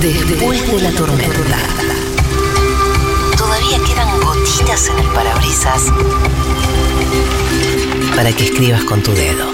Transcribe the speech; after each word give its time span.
Después 0.00 0.70
de 0.70 0.80
la 0.82 0.90
tormenta. 0.92 1.58
Todavía 3.36 3.78
quedan 3.84 4.20
gotitas 4.20 4.88
en 4.88 4.98
el 4.98 5.06
parabrisas 5.08 5.84
para 8.14 8.30
que 8.32 8.44
escribas 8.44 8.84
con 8.84 9.02
tu 9.02 9.12
dedo. 9.12 9.50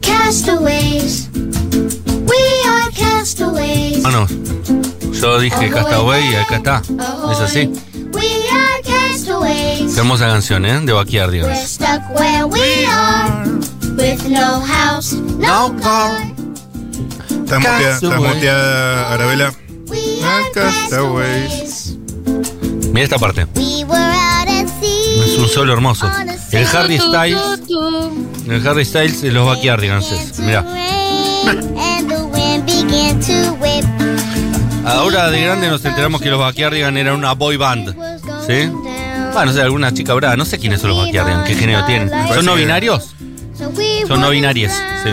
Castaways. 0.00 1.28
We 2.26 2.68
are 2.68 2.90
castaways. 2.96 4.04
Ah, 4.04 4.10
no. 4.10 5.12
Yo 5.12 5.38
dije 5.38 5.70
Castaway 5.70 6.32
y 6.32 6.34
acá 6.34 6.56
está. 6.56 6.82
Es 7.30 7.38
así. 7.38 7.70
We 9.92 9.98
are 9.98 10.00
castaways. 10.00 10.00
Qué 10.00 10.00
hermosa 10.00 10.26
canción, 10.26 10.64
¿eh? 10.64 10.72
De 10.72 10.92
We're 10.92 11.04
Backyardigans. 11.04 11.68
stuck 11.68 12.18
where 12.18 12.44
we 12.44 12.86
are. 12.86 13.48
With 13.96 14.28
no 14.28 14.60
house, 14.60 15.12
no 15.12 15.76
car. 15.82 16.12
Estás 17.44 18.18
muteada, 18.18 19.12
Arabela. 19.12 19.52
Castaways. 20.54 20.54
castaways. 20.54 21.96
Mira 22.92 23.04
esta 23.04 23.18
parte. 23.18 23.46
Were. 23.54 24.12
Es 25.24 25.38
un 25.38 25.48
solo 25.48 25.72
hermoso. 25.72 26.10
El 26.50 26.66
Harry 26.66 26.98
Styles. 26.98 27.40
El 28.48 28.66
Harry 28.66 28.84
Styles 28.84 29.22
de 29.22 29.32
los 29.32 29.46
Backyardigans. 29.46 30.38
Mira. 30.40 30.64
Ahora 34.84 35.30
de 35.30 35.42
grande 35.42 35.68
nos 35.68 35.84
enteramos 35.84 36.20
que 36.20 36.30
los 36.30 36.40
Backyardigans 36.40 36.96
eran 36.96 37.14
una 37.14 37.32
boy 37.34 37.56
band. 37.56 37.94
¿Sí? 38.46 38.70
Bueno, 39.32 39.46
no 39.46 39.52
sé, 39.52 39.62
alguna 39.62 39.92
chica 39.94 40.14
brava. 40.14 40.36
No 40.36 40.44
sé 40.44 40.58
quiénes 40.58 40.80
son 40.80 40.90
los 40.90 40.98
Backyardigans. 40.98 41.46
¿Qué 41.48 41.54
género 41.54 41.84
tienen? 41.84 42.10
¿Son 42.34 42.44
no 42.44 42.54
binarios? 42.54 43.14
Son 44.06 44.20
no 44.20 44.30
binarias. 44.30 44.72
Sí. 45.02 45.10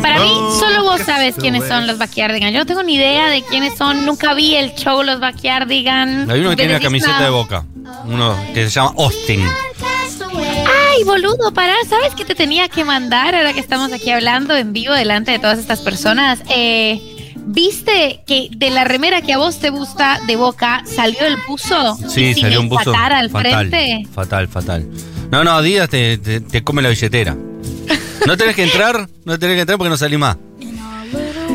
Para 0.00 0.20
mí, 0.20 0.30
solo 0.58 0.82
vos 0.82 1.00
sabes 1.02 1.34
quiénes 1.36 1.66
son 1.68 1.86
los 1.86 1.98
Backyardigans. 1.98 2.52
Yo 2.52 2.58
no 2.60 2.66
tengo 2.66 2.82
ni 2.82 2.94
idea 2.94 3.28
de 3.28 3.42
quiénes 3.42 3.76
son. 3.76 4.04
Nunca 4.06 4.34
vi 4.34 4.56
el 4.56 4.74
show 4.74 5.02
Los 5.02 5.20
Backyardigans. 5.20 6.28
Hay 6.28 6.40
uno 6.40 6.50
que 6.50 6.56
tiene 6.56 6.72
una 6.72 6.78
Benedicta- 6.78 7.08
camiseta 7.08 7.24
de 7.24 7.30
boca. 7.30 7.64
Uno 8.06 8.36
que 8.54 8.64
se 8.64 8.70
llama 8.70 8.92
Austin. 8.98 9.46
Ay, 10.34 11.04
boludo, 11.04 11.52
parar. 11.52 11.76
¿Sabes 11.88 12.14
qué 12.14 12.24
te 12.24 12.34
tenía 12.34 12.68
que 12.68 12.84
mandar 12.84 13.34
ahora 13.34 13.52
que 13.52 13.60
estamos 13.60 13.92
aquí 13.92 14.10
hablando 14.10 14.56
en 14.56 14.72
vivo 14.72 14.92
delante 14.94 15.30
de 15.32 15.38
todas 15.38 15.58
estas 15.58 15.80
personas? 15.80 16.40
Eh, 16.48 17.00
¿Viste 17.44 18.22
que 18.26 18.48
de 18.56 18.70
la 18.70 18.84
remera 18.84 19.20
que 19.22 19.32
a 19.32 19.38
vos 19.38 19.58
te 19.58 19.70
gusta 19.70 20.20
de 20.26 20.36
boca 20.36 20.82
salió 20.86 21.20
el 21.26 21.36
buzo? 21.48 21.96
Sí, 22.08 22.34
sin 22.34 22.42
salió 22.44 22.60
un 22.60 22.68
buzo. 22.68 22.92
cara 22.92 23.18
al 23.18 23.30
fatal, 23.30 23.68
frente. 23.68 24.08
fatal, 24.14 24.48
fatal. 24.48 24.86
No, 25.30 25.42
no, 25.44 25.52
Adidas 25.52 25.88
te, 25.88 26.18
te- 26.18 26.40
te 26.40 26.62
come 26.62 26.82
la 26.82 26.88
billetera. 26.90 27.36
No 28.26 28.36
tenés 28.36 28.54
que 28.54 28.62
entrar, 28.64 29.08
no 29.24 29.38
tenés 29.38 29.56
que 29.56 29.60
entrar 29.62 29.78
porque 29.78 29.90
no 29.90 29.96
salís 29.96 30.18
más. 30.18 30.36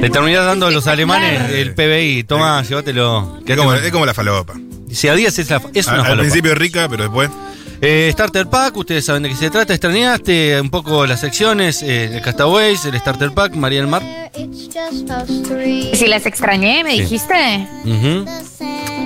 Le 0.01 0.09
terminás 0.09 0.45
dando 0.45 0.67
a 0.67 0.71
los 0.71 0.85
alemanes 0.87 1.49
el 1.51 1.73
PBI. 1.73 2.23
Toma, 2.25 2.61
llévatelo. 2.63 3.39
Es 3.45 3.55
como, 3.57 3.73
es 3.73 3.91
como 3.91 4.05
la 4.05 4.13
falopa. 4.13 4.53
Si 4.91 5.07
Adidas 5.07 5.39
es, 5.39 5.49
la- 5.49 5.61
es 5.73 5.87
Al, 5.87 5.93
una 5.95 6.03
al 6.03 6.07
falopa. 6.09 6.21
principio 6.23 6.53
rica, 6.55 6.87
pero 6.89 7.03
después. 7.03 7.29
Eh, 7.79 8.09
Starter 8.11 8.47
Pack, 8.47 8.75
ustedes 8.77 9.05
saben 9.05 9.23
de 9.23 9.29
qué 9.29 9.35
se 9.35 9.49
trata. 9.49 9.73
Extrañaste 9.73 10.59
un 10.59 10.69
poco 10.69 11.05
las 11.05 11.19
secciones, 11.21 11.83
eh, 11.83 12.15
el 12.15 12.21
Castaways, 12.21 12.85
el 12.85 12.97
Starter 12.99 13.31
Pack, 13.31 13.55
María 13.55 13.79
del 13.79 13.87
Mar. 13.87 14.01
Si 15.93 16.07
las 16.07 16.25
extrañé, 16.25 16.83
me 16.83 16.91
Sí. 16.93 17.01
dijiste. 17.01 17.67
Ujú. 17.85 18.25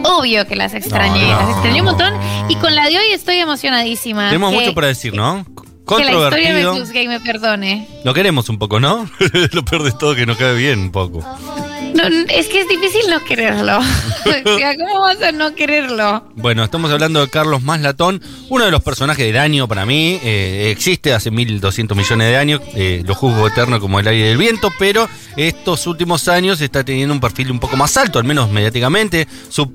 Obvio 0.04 0.48
que 0.48 0.56
las 0.56 0.74
extrañé. 0.74 1.22
No, 1.28 1.34
no. 1.34 1.40
Las 1.42 1.50
extrañé 1.52 1.80
un 1.82 1.86
montón. 1.86 2.14
Y 2.50 2.56
con 2.56 2.74
la 2.76 2.88
de 2.88 2.98
hoy 2.98 3.06
estoy 3.14 3.38
emocionadísima. 3.38 4.28
Tenemos 4.30 4.52
que- 4.52 4.60
mucho 4.60 4.74
para 4.74 4.88
decir, 4.88 5.14
¿no? 5.14 5.46
Que 5.46 5.96
la 6.06 6.12
historia 6.12 6.54
me 6.54 6.64
Controvertido. 6.64 6.76
juzgue 6.76 7.04
y 7.04 7.08
me 7.10 7.20
perdone. 7.20 7.88
Lo 8.06 8.14
queremos 8.14 8.48
un 8.50 8.58
poco, 8.58 8.80
¿no? 8.80 9.10
Lo 9.52 9.66
peor 9.66 9.84
de 9.84 9.92
todo 9.92 10.16
que 10.16 10.26
nos 10.26 10.38
cae 10.38 10.56
bien 10.56 10.80
un 10.80 10.92
poco. 10.92 11.20
No, 12.10 12.26
es 12.30 12.48
que 12.48 12.62
es 12.62 12.68
difícil 12.68 13.02
no 13.10 13.24
quererlo. 13.24 13.80
o 14.46 14.58
sea, 14.58 14.76
¿cómo 14.76 15.02
vas 15.02 15.22
a 15.22 15.32
no 15.32 15.54
quererlo? 15.56 16.32
Bueno, 16.36 16.64
estamos 16.64 16.92
hablando 16.92 17.22
de 17.22 17.30
Carlos 17.30 17.62
Maslatón, 17.62 18.22
uno 18.50 18.66
de 18.66 18.72
los 18.72 18.82
personajes 18.82 19.26
del 19.26 19.38
año 19.38 19.68
para 19.68 19.86
mí. 19.86 20.20
eh, 20.24 20.70
existe 20.72 21.14
hace 21.14 21.32
1.200 21.32 21.96
millones 21.96 22.28
de 22.28 22.38
años, 22.38 22.62
eh, 22.76 23.04
lo 23.06 23.16
juzgo 23.16 23.48
eterno 23.48 23.80
como 23.80 24.00
el 24.00 24.08
aire 24.08 24.30
del 24.30 24.38
viento, 24.38 24.72
pero 24.80 25.08
estos 25.38 25.88
últimos 25.88 26.28
años 26.28 26.62
está 26.62 26.84
teniendo 26.84 27.14
un 27.14 27.20
perfil 27.20 27.52
un 27.52 27.60
poco 27.60 27.78
más 27.78 27.96
alto, 27.98 28.20
al 28.20 28.26
menos 28.26 28.50
mediáticamente. 28.50 29.28
Su 29.50 29.72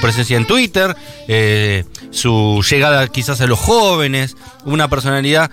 presencia 0.00 0.36
en 0.36 0.46
Twitter, 0.46 0.96
eh, 1.28 1.84
su 2.10 2.64
llegada 2.68 3.06
quizás 3.08 3.40
a 3.40 3.46
los 3.46 3.58
jóvenes, 3.58 4.36
una 4.64 4.88
personalidad. 4.88 5.50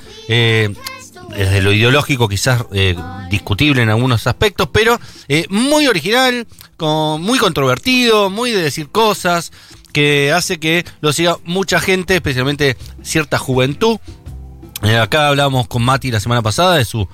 Desde 1.35 1.61
lo 1.61 1.71
ideológico 1.71 2.27
quizás 2.27 2.66
eh, 2.73 2.95
discutible 3.29 3.81
en 3.81 3.89
algunos 3.89 4.27
aspectos, 4.27 4.69
pero 4.71 4.99
eh, 5.27 5.45
muy 5.49 5.88
original, 5.88 6.47
con, 6.77 7.21
muy 7.21 7.39
controvertido, 7.39 8.29
muy 8.29 8.51
de 8.51 8.61
decir 8.61 8.89
cosas, 8.89 9.51
que 9.91 10.31
hace 10.31 10.59
que 10.59 10.85
lo 11.01 11.13
siga 11.13 11.38
mucha 11.45 11.79
gente, 11.79 12.16
especialmente 12.16 12.77
cierta 13.03 13.38
juventud. 13.38 13.99
Eh, 14.81 14.97
acá 14.97 15.29
hablábamos 15.29 15.67
con 15.67 15.81
Mati 15.81 16.11
la 16.11 16.19
semana 16.19 16.41
pasada 16.41 16.75
de 16.75 16.83
su 16.83 17.07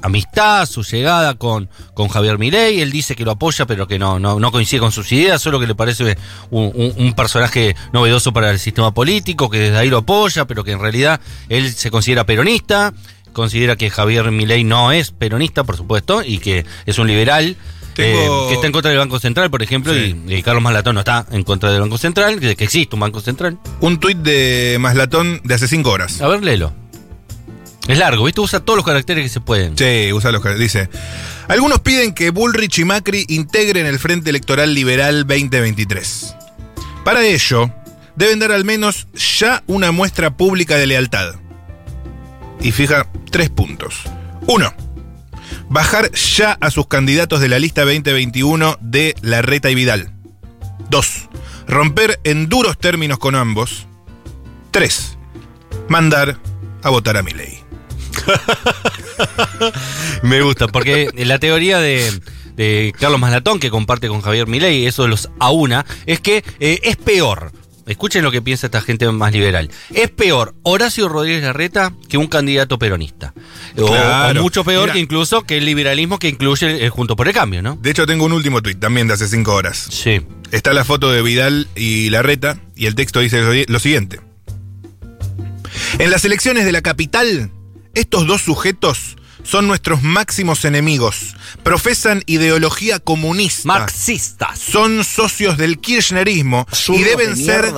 amistad, 0.00 0.64
su 0.66 0.84
llegada 0.84 1.34
con, 1.34 1.68
con 1.92 2.06
Javier 2.06 2.38
Milei. 2.38 2.80
Él 2.80 2.92
dice 2.92 3.16
que 3.16 3.24
lo 3.24 3.32
apoya, 3.32 3.66
pero 3.66 3.88
que 3.88 3.98
no, 3.98 4.20
no, 4.20 4.52
coincide 4.52 4.78
con 4.78 4.92
sus 4.92 5.10
ideas, 5.10 5.42
solo 5.42 5.58
que 5.58 5.66
le 5.66 5.74
parece 5.74 6.16
un 6.50 7.14
personaje 7.16 7.74
novedoso 7.92 8.32
para 8.32 8.52
el 8.52 8.60
sistema 8.60 8.94
político, 8.94 9.50
que 9.50 9.58
desde 9.58 9.78
ahí 9.78 9.90
lo 9.90 9.98
apoya, 9.98 10.44
pero 10.44 10.62
que 10.62 10.72
en 10.72 10.78
realidad 10.78 11.20
él 11.48 11.72
se 11.72 11.90
considera 11.90 12.24
peronista, 12.26 12.94
considera 13.36 13.76
que 13.76 13.90
Javier 13.90 14.30
Milei 14.32 14.64
no 14.64 14.90
es 14.92 15.10
peronista, 15.12 15.62
por 15.64 15.76
supuesto, 15.76 16.22
y 16.24 16.38
que 16.38 16.64
es 16.86 16.98
un 16.98 17.06
liberal. 17.06 17.56
Tengo- 17.94 18.44
eh, 18.44 18.48
que 18.48 18.54
está 18.54 18.66
en 18.66 18.72
contra 18.72 18.90
del 18.90 18.98
Banco 18.98 19.18
Central, 19.18 19.50
por 19.50 19.62
ejemplo, 19.62 19.94
Sí. 19.94 20.14
y, 20.26 20.34
y 20.34 20.42
Carlos 20.42 20.62
Malatón 20.62 20.94
no 20.94 21.00
está 21.00 21.26
en 21.30 21.42
contra 21.44 21.70
del 21.70 21.80
Banco 21.80 21.96
Central, 21.98 22.40
que, 22.40 22.54
que 22.56 22.64
existe 22.64 22.94
un 22.96 23.00
Banco 23.00 23.20
Central. 23.20 23.58
Un 23.80 23.98
tuit 24.00 24.18
de 24.18 24.76
Maslatón 24.80 25.40
de 25.44 25.54
hace 25.54 25.66
cinco 25.68 25.90
horas. 25.90 26.20
A 26.20 26.28
ver, 26.28 26.42
léelo. 26.42 26.72
Es 27.88 27.96
largo, 27.98 28.24
¿viste? 28.24 28.40
Usa 28.40 28.60
todos 28.60 28.76
los 28.76 28.84
caracteres 28.84 29.22
que 29.22 29.28
se 29.28 29.40
pueden. 29.40 29.78
Sí, 29.78 30.12
usa 30.12 30.32
los 30.32 30.42
que 30.42 30.54
dice. 30.56 30.88
Algunos 31.48 31.78
piden 31.80 32.12
que 32.14 32.30
Bullrich 32.30 32.80
y 32.80 32.84
Macri 32.84 33.24
integren 33.28 33.86
el 33.86 33.98
Frente 34.00 34.30
Electoral 34.30 34.74
Liberal 34.74 35.24
2023. 35.26 36.34
Para 37.04 37.24
ello, 37.24 37.70
deben 38.16 38.40
dar 38.40 38.50
al 38.52 38.64
menos 38.64 39.06
ya 39.38 39.62
una 39.68 39.92
muestra 39.92 40.36
pública 40.36 40.76
de 40.76 40.86
lealtad. 40.88 41.36
Y 42.60 42.72
fija 42.72 43.06
tres 43.30 43.50
puntos. 43.50 44.02
Uno, 44.46 44.72
bajar 45.68 46.10
ya 46.12 46.56
a 46.60 46.70
sus 46.70 46.86
candidatos 46.86 47.40
de 47.40 47.48
la 47.48 47.58
lista 47.58 47.84
2021 47.84 48.78
de 48.80 49.14
Larreta 49.22 49.70
y 49.70 49.74
Vidal. 49.74 50.12
Dos, 50.88 51.28
romper 51.66 52.20
en 52.24 52.48
duros 52.48 52.78
términos 52.78 53.18
con 53.18 53.34
ambos. 53.34 53.86
Tres, 54.70 55.16
mandar 55.88 56.38
a 56.82 56.90
votar 56.90 57.16
a 57.16 57.22
Milei. 57.22 57.64
Me 60.22 60.42
gusta, 60.42 60.68
porque 60.68 61.10
la 61.14 61.38
teoría 61.38 61.78
de, 61.78 62.92
Carlos 62.98 63.20
Maslatón, 63.20 63.58
que 63.58 63.70
comparte 63.70 64.08
con 64.08 64.22
Javier 64.22 64.46
Milei, 64.46 64.86
eso 64.86 65.08
los 65.08 65.30
a 65.38 65.50
una, 65.50 65.84
es 66.06 66.20
que 66.20 66.44
eh, 66.60 66.80
es 66.82 66.96
peor. 66.96 67.52
Escuchen 67.86 68.24
lo 68.24 68.32
que 68.32 68.42
piensa 68.42 68.66
esta 68.66 68.80
gente 68.80 69.10
más 69.12 69.32
liberal. 69.32 69.70
Es 69.94 70.10
peor 70.10 70.54
Horacio 70.64 71.08
Rodríguez 71.08 71.42
Larreta 71.44 71.92
que 72.08 72.18
un 72.18 72.26
candidato 72.26 72.78
peronista. 72.78 73.32
O- 73.78 74.34
mucho 74.34 74.64
peor 74.64 74.82
Mira. 74.84 74.92
que 74.94 74.98
incluso 74.98 75.42
que 75.42 75.58
el 75.58 75.64
liberalismo 75.66 76.18
que 76.18 76.28
incluye 76.28 76.84
el, 76.84 76.90
Junto 76.90 77.14
por 77.14 77.28
el 77.28 77.34
Cambio, 77.34 77.62
¿no? 77.62 77.76
De 77.80 77.90
hecho, 77.90 78.06
tengo 78.06 78.24
un 78.24 78.32
último 78.32 78.60
tuit 78.60 78.80
también 78.80 79.06
de 79.06 79.14
hace 79.14 79.28
cinco 79.28 79.54
horas. 79.54 79.86
Sí. 79.90 80.20
Está 80.50 80.72
la 80.72 80.84
foto 80.84 81.10
de 81.12 81.22
Vidal 81.22 81.68
y 81.76 82.10
Larreta 82.10 82.58
y 82.74 82.86
el 82.86 82.94
texto 82.94 83.20
dice 83.20 83.66
lo 83.68 83.78
siguiente. 83.78 84.20
En 85.98 86.10
las 86.10 86.24
elecciones 86.24 86.64
de 86.64 86.72
la 86.72 86.82
capital, 86.82 87.50
estos 87.94 88.26
dos 88.26 88.42
sujetos 88.42 89.15
son 89.46 89.66
nuestros 89.68 90.02
máximos 90.02 90.64
enemigos. 90.64 91.36
Profesan 91.62 92.22
ideología 92.26 92.98
comunista. 92.98 93.66
Marxistas. 93.66 94.58
Son 94.58 95.04
socios 95.04 95.56
del 95.56 95.78
kirchnerismo 95.78 96.66
y 96.88 97.02
deben 97.02 97.34
de 97.34 97.44
ser 97.44 97.72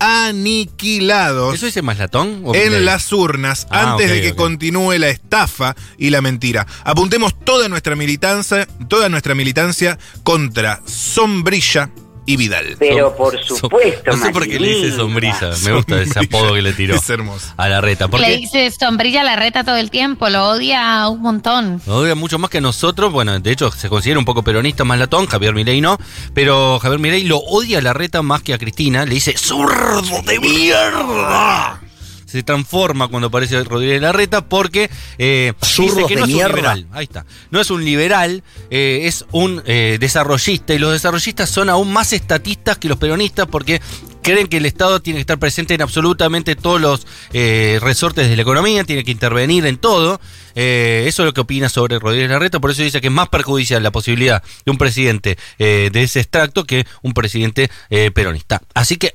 aniquilados 0.00 1.54
¿Eso 1.56 1.66
dice 1.66 1.82
Maslatón? 1.82 2.42
o 2.44 2.54
en 2.54 2.84
las 2.84 3.12
urnas 3.12 3.66
Ah, 3.70 3.92
antes 3.92 4.10
de 4.10 4.20
que 4.22 4.34
continúe 4.36 4.92
la 4.98 5.08
estafa 5.08 5.74
y 5.96 6.10
la 6.10 6.20
mentira. 6.20 6.66
Apuntemos 6.84 7.38
toda 7.44 7.68
nuestra 7.68 7.96
militancia, 7.96 8.68
toda 8.88 9.08
nuestra 9.08 9.34
militancia 9.34 9.98
contra 10.22 10.80
Sombrilla 10.86 11.90
y 12.28 12.36
Vidal. 12.36 12.76
Pero 12.78 13.16
por 13.16 13.42
supuesto, 13.42 14.10
No 14.10 14.16
sé 14.22 14.30
por 14.32 14.46
qué 14.46 14.60
le 14.60 14.68
dice 14.68 14.94
sombrilla. 14.96 15.50
Me 15.64 15.72
gusta 15.72 16.02
ese 16.02 16.18
apodo 16.18 16.52
que 16.52 16.60
le 16.60 16.74
tiró 16.74 16.94
Es 16.94 17.08
hermoso. 17.08 17.54
a 17.56 17.68
la 17.70 17.80
reta. 17.80 18.04
Le 18.04 18.10
Porque 18.10 18.36
dice 18.36 18.70
sombrilla 18.70 19.24
la 19.24 19.34
reta 19.36 19.64
todo 19.64 19.76
el 19.76 19.90
tiempo, 19.90 20.28
lo 20.28 20.48
odia 20.50 21.08
un 21.08 21.22
montón. 21.22 21.80
Lo 21.86 21.96
odia 21.96 22.14
mucho 22.14 22.38
más 22.38 22.50
que 22.50 22.58
a 22.58 22.60
nosotros. 22.60 23.10
Bueno, 23.12 23.40
de 23.40 23.50
hecho, 23.50 23.70
se 23.70 23.88
considera 23.88 24.18
un 24.18 24.26
poco 24.26 24.42
peronista 24.42 24.84
más 24.84 24.98
latón. 24.98 25.26
Javier 25.26 25.54
Milei 25.54 25.80
no. 25.80 25.98
Pero 26.34 26.78
Javier 26.80 27.00
Milei 27.00 27.24
lo 27.24 27.38
odia 27.38 27.78
a 27.78 27.82
la 27.82 27.94
reta 27.94 28.20
más 28.20 28.42
que 28.42 28.52
a 28.52 28.58
Cristina. 28.58 29.06
Le 29.06 29.14
dice, 29.14 29.34
¡zurdo 29.38 30.20
de 30.26 30.38
mierda! 30.38 31.80
Se 32.28 32.42
transforma 32.42 33.08
cuando 33.08 33.28
aparece 33.28 33.62
Rodríguez 33.64 34.02
Larreta 34.02 34.44
porque 34.44 34.90
eh, 35.16 35.54
dice 35.60 36.04
que 36.06 36.16
no 36.16 36.24
es 36.24 36.28
un 36.28 36.34
mierda. 36.34 36.54
liberal. 36.54 36.86
Ahí 36.92 37.04
está. 37.04 37.24
No 37.50 37.60
es 37.60 37.70
un 37.70 37.84
liberal, 37.84 38.42
eh, 38.70 39.00
es 39.04 39.24
un 39.32 39.62
eh, 39.64 39.96
desarrollista 39.98 40.74
y 40.74 40.78
los 40.78 40.92
desarrollistas 40.92 41.48
son 41.48 41.70
aún 41.70 41.92
más 41.92 42.12
estatistas 42.12 42.76
que 42.76 42.88
los 42.88 42.98
peronistas 42.98 43.46
porque 43.46 43.80
creen 44.22 44.46
que 44.46 44.58
el 44.58 44.66
Estado 44.66 45.00
tiene 45.00 45.16
que 45.16 45.22
estar 45.22 45.38
presente 45.38 45.72
en 45.72 45.80
absolutamente 45.80 46.54
todos 46.54 46.78
los 46.78 47.06
eh, 47.32 47.78
resortes 47.80 48.28
de 48.28 48.36
la 48.36 48.42
economía, 48.42 48.84
tiene 48.84 49.02
que 49.02 49.10
intervenir 49.10 49.64
en 49.64 49.78
todo. 49.78 50.20
Eh, 50.54 51.04
eso 51.06 51.22
es 51.22 51.26
lo 51.26 51.32
que 51.32 51.40
opina 51.40 51.70
sobre 51.70 51.98
Rodríguez 51.98 52.28
Larreta, 52.28 52.60
por 52.60 52.70
eso 52.70 52.82
dice 52.82 53.00
que 53.00 53.06
es 53.06 53.12
más 53.12 53.30
perjudicial 53.30 53.82
la 53.82 53.90
posibilidad 53.90 54.42
de 54.66 54.70
un 54.70 54.76
presidente 54.76 55.38
eh, 55.58 55.88
de 55.90 56.02
ese 56.02 56.20
extracto 56.20 56.64
que 56.64 56.86
un 57.00 57.14
presidente 57.14 57.70
peronista. 58.12 58.60
Así 58.74 58.98
que, 58.98 59.14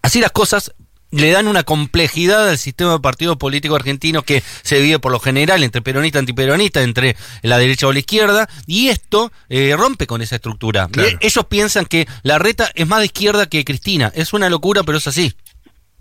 así 0.00 0.20
las 0.20 0.32
cosas 0.32 0.72
le 1.14 1.30
dan 1.30 1.48
una 1.48 1.62
complejidad 1.62 2.48
al 2.48 2.58
sistema 2.58 2.92
de 2.92 3.00
partido 3.00 3.38
político 3.38 3.76
argentino 3.76 4.22
que 4.22 4.42
se 4.62 4.76
divide 4.76 4.98
por 4.98 5.12
lo 5.12 5.20
general 5.20 5.62
entre 5.62 5.82
peronista 5.82 6.18
y 6.18 6.20
antiperonista, 6.20 6.82
entre 6.82 7.16
la 7.42 7.58
derecha 7.58 7.86
o 7.86 7.92
la 7.92 7.98
izquierda, 8.00 8.48
y 8.66 8.88
esto 8.88 9.32
eh, 9.48 9.74
rompe 9.76 10.06
con 10.06 10.22
esa 10.22 10.36
estructura. 10.36 10.88
Claro. 10.90 11.08
Eh, 11.08 11.18
Ellos 11.20 11.46
piensan 11.46 11.86
que 11.86 12.06
la 12.22 12.38
reta 12.38 12.70
es 12.74 12.86
más 12.86 13.00
de 13.00 13.06
izquierda 13.06 13.46
que 13.46 13.64
Cristina. 13.64 14.12
Es 14.14 14.32
una 14.32 14.48
locura, 14.48 14.82
pero 14.82 14.98
es 14.98 15.06
así. 15.06 15.34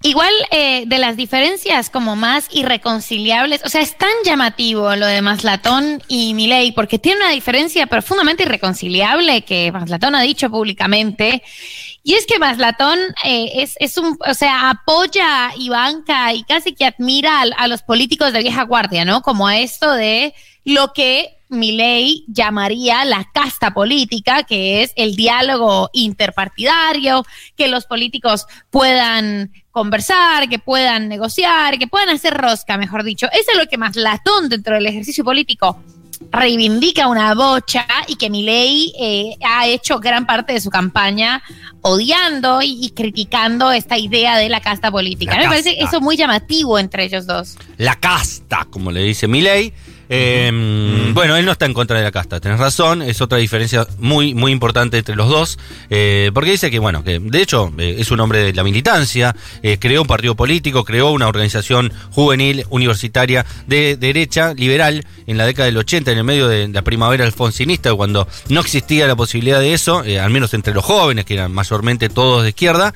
Igual 0.05 0.33
eh, 0.51 0.83
de 0.85 0.97
las 0.97 1.15
diferencias 1.15 1.89
como 1.89 2.17
más 2.17 2.49
irreconciliables, 2.51 3.61
o 3.63 3.69
sea, 3.69 3.79
es 3.79 3.97
tan 3.97 4.11
llamativo 4.25 4.93
lo 4.97 5.05
de 5.05 5.21
Maslatón 5.21 6.03
y 6.09 6.33
Milei 6.33 6.73
porque 6.73 6.99
tiene 6.99 7.21
una 7.21 7.29
diferencia 7.29 7.87
profundamente 7.87 8.43
irreconciliable 8.43 9.43
que 9.43 9.71
Maslatón 9.71 10.15
ha 10.15 10.21
dicho 10.21 10.49
públicamente. 10.49 11.41
Y 12.05 12.15
es 12.15 12.25
que 12.25 12.37
Maslatón 12.37 12.99
eh, 13.23 13.49
es, 13.55 13.75
es 13.79 13.97
un, 13.97 14.17
o 14.27 14.33
sea, 14.33 14.69
apoya 14.69 15.51
y 15.57 15.69
banca 15.69 16.33
y 16.33 16.43
casi 16.43 16.73
que 16.73 16.85
admira 16.85 17.41
a, 17.41 17.43
a 17.57 17.67
los 17.69 17.81
políticos 17.81 18.33
de 18.33 18.39
vieja 18.39 18.63
guardia, 18.63 19.05
¿no? 19.05 19.21
Como 19.21 19.49
esto 19.49 19.89
de 19.93 20.33
lo 20.65 20.91
que 20.91 21.37
Milei 21.47 22.25
llamaría 22.27 23.05
la 23.05 23.29
casta 23.33 23.73
política, 23.73 24.43
que 24.43 24.83
es 24.83 24.91
el 24.97 25.15
diálogo 25.15 25.89
interpartidario, 25.93 27.25
que 27.55 27.69
los 27.69 27.85
políticos 27.85 28.47
puedan 28.69 29.53
conversar, 29.71 30.49
que 30.49 30.59
puedan 30.59 31.07
negociar, 31.07 31.79
que 31.79 31.87
puedan 31.87 32.09
hacer 32.09 32.33
rosca, 32.33 32.77
mejor 32.77 33.03
dicho. 33.03 33.27
Eso 33.31 33.51
es 33.51 33.57
lo 33.57 33.67
que 33.67 33.77
más 33.77 33.95
latón 33.95 34.49
dentro 34.49 34.75
del 34.75 34.87
ejercicio 34.87 35.23
político 35.23 35.79
reivindica 36.31 37.07
una 37.07 37.33
bocha 37.33 37.85
y 38.07 38.15
que 38.15 38.29
Milei 38.29 38.93
eh, 38.99 39.37
ha 39.45 39.67
hecho 39.67 39.99
gran 39.99 40.25
parte 40.25 40.53
de 40.53 40.61
su 40.61 40.69
campaña 40.69 41.43
odiando 41.81 42.61
y, 42.61 42.85
y 42.85 42.91
criticando 42.91 43.71
esta 43.71 43.97
idea 43.97 44.37
de 44.37 44.49
la 44.49 44.61
casta 44.61 44.91
política. 44.91 45.35
La 45.35 45.41
Me 45.41 45.47
parece 45.47 45.75
eso 45.79 46.01
muy 46.01 46.15
llamativo 46.17 46.79
entre 46.79 47.05
ellos 47.05 47.25
dos. 47.25 47.57
La 47.77 47.95
casta, 47.99 48.65
como 48.69 48.91
le 48.91 49.03
dice 49.03 49.27
Milei. 49.27 49.73
Eh, 50.15 50.51
Bueno, 51.13 51.35
él 51.37 51.45
no 51.45 51.51
está 51.51 51.65
en 51.65 51.73
contra 51.73 51.97
de 51.97 52.03
la 52.03 52.11
casta, 52.11 52.39
tenés 52.39 52.59
razón, 52.59 53.01
es 53.01 53.21
otra 53.21 53.37
diferencia 53.37 53.87
muy, 53.99 54.33
muy 54.33 54.51
importante 54.51 54.97
entre 54.97 55.15
los 55.15 55.29
dos, 55.29 55.59
eh, 55.89 56.31
porque 56.33 56.51
dice 56.51 56.71
que, 56.71 56.79
bueno, 56.79 57.03
que 57.03 57.19
de 57.19 57.41
hecho 57.41 57.71
eh, 57.77 57.97
es 57.99 58.09
un 58.11 58.19
hombre 58.19 58.39
de 58.43 58.53
la 58.53 58.63
militancia, 58.63 59.35
eh, 59.61 59.77
creó 59.79 60.01
un 60.01 60.07
partido 60.07 60.35
político, 60.35 60.83
creó 60.83 61.11
una 61.11 61.27
organización 61.27 61.93
juvenil, 62.11 62.65
universitaria, 62.69 63.45
de 63.67 63.95
derecha, 63.95 64.53
liberal, 64.55 65.05
en 65.27 65.37
la 65.37 65.45
década 65.45 65.67
del 65.67 65.77
80, 65.77 66.11
en 66.11 66.17
el 66.17 66.23
medio 66.23 66.47
de 66.47 66.67
la 66.67 66.81
primavera 66.81 67.25
alfonsinista, 67.25 67.93
cuando 67.93 68.27
no 68.49 68.59
existía 68.61 69.07
la 69.07 69.15
posibilidad 69.15 69.59
de 69.59 69.73
eso, 69.73 70.03
eh, 70.03 70.19
al 70.19 70.31
menos 70.31 70.53
entre 70.53 70.73
los 70.73 70.83
jóvenes, 70.83 71.25
que 71.25 71.35
eran 71.35 71.53
mayormente 71.53 72.09
todos 72.09 72.43
de 72.43 72.49
izquierda, 72.49 72.93